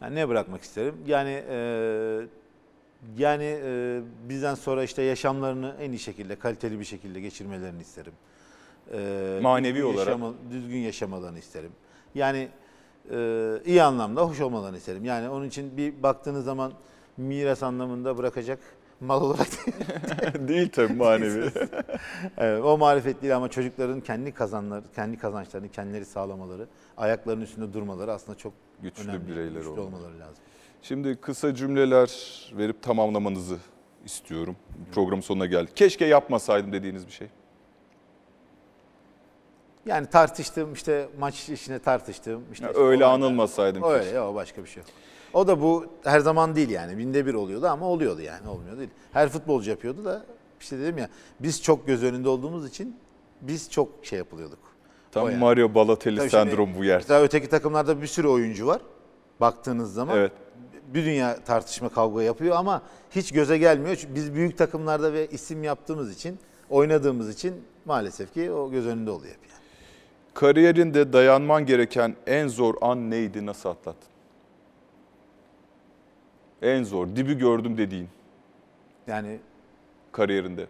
[0.01, 0.95] Yani ne bırakmak isterim?
[1.07, 2.27] Yani e,
[3.19, 8.13] yani e, bizden sonra işte yaşamlarını en iyi şekilde, kaliteli bir şekilde geçirmelerini isterim.
[8.93, 10.07] E, Manevi düzgün olarak.
[10.09, 11.71] yaşama- düzgün yaşamalarını isterim.
[12.15, 12.49] Yani
[13.11, 13.17] e,
[13.65, 15.05] iyi anlamda hoş olmalarını isterim.
[15.05, 16.73] Yani onun için bir baktığınız zaman
[17.17, 18.59] miras anlamında bırakacak
[19.01, 19.47] mal olarak
[20.49, 21.51] Değil tabii manevi.
[22.39, 28.13] Evet, o marifet değil ama çocukların kendi kazanları, kendi kazançlarını kendileri sağlamaları, ayaklarının üstünde durmaları
[28.13, 29.29] aslında çok Güçlü önemli.
[29.29, 29.85] bireyler Güçlü olmalı.
[29.87, 30.45] olmaları lazım.
[30.83, 32.11] Şimdi kısa cümleler
[32.59, 33.57] verip tamamlamanızı
[34.05, 34.57] istiyorum.
[34.95, 35.77] Programın sonuna geldik.
[35.77, 37.29] Keşke yapmasaydım dediğiniz bir şey.
[39.87, 42.43] Yani tartıştım işte maç işine tartıştım.
[42.53, 44.17] Işte Ya öyle olaylar- anılmasaydım Öyle keşke.
[44.17, 44.91] ya başka bir şey yok.
[45.35, 46.99] O da bu her zaman değil yani.
[46.99, 48.49] Binde bir oluyordu ama oluyordu yani.
[48.49, 48.91] Olmuyor değil.
[49.13, 50.25] Her futbolcu yapıyordu da
[50.61, 51.09] işte dedim ya
[51.41, 52.97] biz çok göz önünde olduğumuz için
[53.41, 54.59] biz çok şey yapılıyorduk.
[55.13, 55.39] Tam O yani.
[55.41, 56.97] Mario Balotelli Tabii şimdi sendromu bu yer.
[56.97, 58.83] Mesela öteki takımlarda bir sürü oyuncu var.
[59.41, 60.33] Baktığınız zaman Evet.
[60.95, 63.97] Bir dünya tartışma kavga yapıyor ama hiç göze gelmiyor.
[63.97, 66.39] Çünkü biz büyük takımlarda ve isim yaptığımız için,
[66.71, 69.63] oynadığımız için maalesef ki o göz önünde oluyor hep yani.
[70.35, 73.47] Kariyerinde dayanman gereken en zor an neydi?
[73.47, 74.09] Nasıl atlattın?
[76.63, 78.09] En zor, dibi gördüm dediğin
[79.07, 79.39] Yani
[80.13, 80.67] kariyerinde.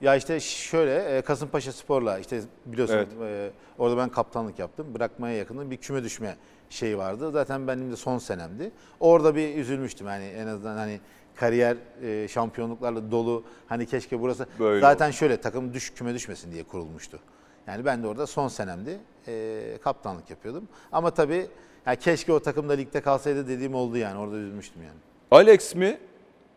[0.00, 3.08] ya işte şöyle e, Kasımpaşa Spor'la işte biliyorsun Evet.
[3.22, 4.94] e, orada ben kaptanlık yaptım.
[4.94, 6.36] Bırakmaya yakınım bir küme düşme
[6.72, 7.30] şeyi vardı.
[7.30, 8.70] Zaten benim de son senemdi.
[9.00, 11.00] Orada bir üzülmüştüm yani en azından hani
[11.34, 16.62] kariyer e, şampiyonluklarla dolu hani keşke burası Böyle zaten şöyle takım düş küme düşmesin diye
[16.62, 17.18] kurulmuştu.
[17.66, 18.98] Yani ben de orada son senemdi.
[19.28, 20.68] E, kaptanlık yapıyordum.
[20.92, 21.46] Ama tabii
[21.86, 24.18] ya keşke o takımda ligde kalsaydı dediğim oldu yani.
[24.18, 24.98] Orada üzülmüştüm yani.
[25.30, 25.98] Alex mi?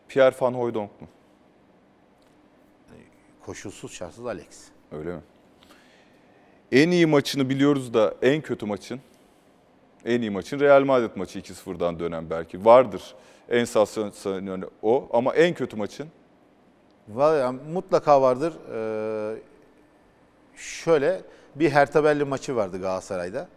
[0.08, 1.08] Pierre Van Hooijdonk mu?
[3.46, 4.46] Koşulsuz şartsız Alex.
[4.92, 5.20] Öyle mi?
[6.72, 9.00] En iyi maçını biliyoruz da en kötü maçın?
[10.06, 12.64] En iyi maçın Real Madrid maçı 2-0'dan dönen belki.
[12.64, 13.14] Vardır
[13.48, 16.08] en sansasyonel o ama en kötü maçın?
[17.08, 18.52] Vallahi yani mutlaka vardır.
[18.72, 19.38] Ee,
[20.56, 21.22] şöyle
[21.54, 23.48] bir Hertha Berlin maçı vardı Galatasaray'da.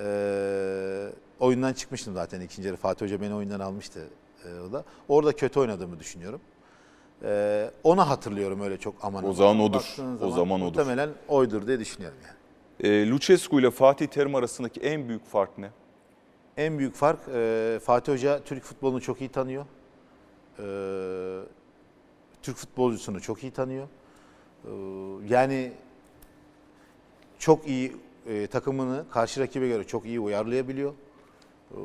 [0.00, 1.06] Ee,
[1.40, 2.76] oyundan çıkmıştım zaten ikinci yarı.
[2.76, 4.00] Fatih Hoca beni oyundan almıştı
[4.44, 4.84] e, o da.
[5.08, 6.40] Orada kötü oynadığımı düşünüyorum.
[7.22, 9.24] Ee, onu hatırlıyorum öyle çok aman.
[9.24, 9.36] O aman.
[9.36, 9.74] zaman odur.
[9.74, 10.66] Baktığın O zaman odur.
[10.66, 12.43] Muhtemelen oydur diye düşünüyorum yani.
[12.80, 15.70] E, Lucescu ile Fatih Terim arasındaki en büyük fark ne?
[16.56, 19.64] En büyük fark e, Fatih Hoca Türk futbolunu çok iyi tanıyor.
[20.58, 20.64] E,
[22.42, 23.88] Türk futbolcusunu çok iyi tanıyor.
[24.64, 24.70] E,
[25.28, 25.72] yani
[27.38, 27.96] çok iyi
[28.26, 30.94] e, takımını karşı rakibe göre çok iyi uyarlayabiliyor.
[31.74, 31.76] Ee,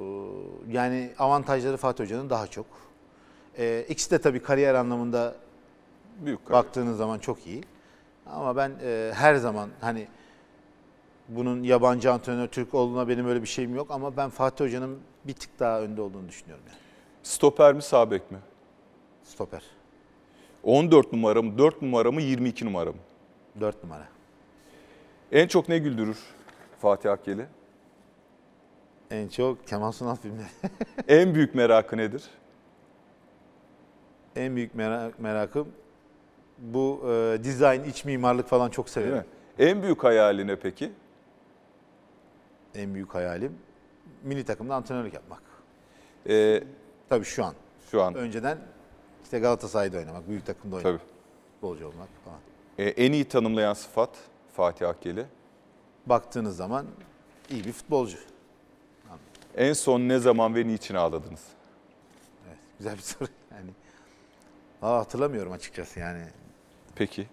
[0.69, 2.65] yani avantajları Fatih Hoca'nın daha çok.
[3.57, 5.35] Ee, ikisi de tabii kariyer anlamında
[6.25, 6.63] Büyük kariyer.
[6.63, 7.63] baktığınız zaman çok iyi.
[8.25, 10.07] Ama ben e, her zaman hani
[11.29, 15.33] bunun yabancı antrenör Türk olduğuna benim öyle bir şeyim yok ama ben Fatih Hoca'nın bir
[15.33, 16.77] tık daha önde olduğunu düşünüyorum yani.
[17.23, 18.37] Stoper mi sağ bek mi?
[19.23, 19.63] Stoper.
[20.63, 22.97] 14 numara mı 4 numara mı 22 numara mı?
[23.59, 24.07] 4 numara.
[25.31, 26.17] En çok ne güldürür
[26.79, 27.45] Fatih Akkeli?
[29.11, 30.47] En çok Kemal Sunal filmleri.
[31.07, 32.23] En büyük merakı nedir?
[34.35, 35.67] en büyük merak, merakım
[36.57, 39.23] bu e, dizayn, iç mimarlık falan çok severim.
[39.59, 40.91] En büyük hayali ne peki?
[42.75, 43.57] En büyük hayalim
[44.23, 45.41] milli takımda antrenörlük yapmak.
[46.29, 46.63] Ee,
[47.09, 47.53] Tabii şu an.
[47.91, 48.57] şu an Önceden
[49.23, 51.09] işte Galatasaray'da oynamak, büyük takımda oynamak, tabii.
[51.53, 52.39] futbolcu olmak falan.
[52.77, 54.09] Ee, en iyi tanımlayan sıfat
[54.55, 55.25] Fatih Akkeli.
[56.05, 56.85] Baktığınız zaman
[57.49, 58.17] iyi bir futbolcu.
[59.57, 61.41] En son ne zaman ve niçin ağladınız?
[62.47, 63.69] Evet, güzel bir soru yani.
[64.81, 66.23] Aa, hatırlamıyorum açıkçası yani.
[66.95, 67.27] Peki.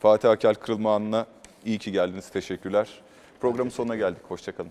[0.00, 1.26] Fatih Akel Kırılma Anı'na
[1.64, 2.28] iyi ki geldiniz.
[2.30, 3.02] Teşekkürler.
[3.40, 4.22] Programın sonuna geldik.
[4.28, 4.70] Hoşçakalın.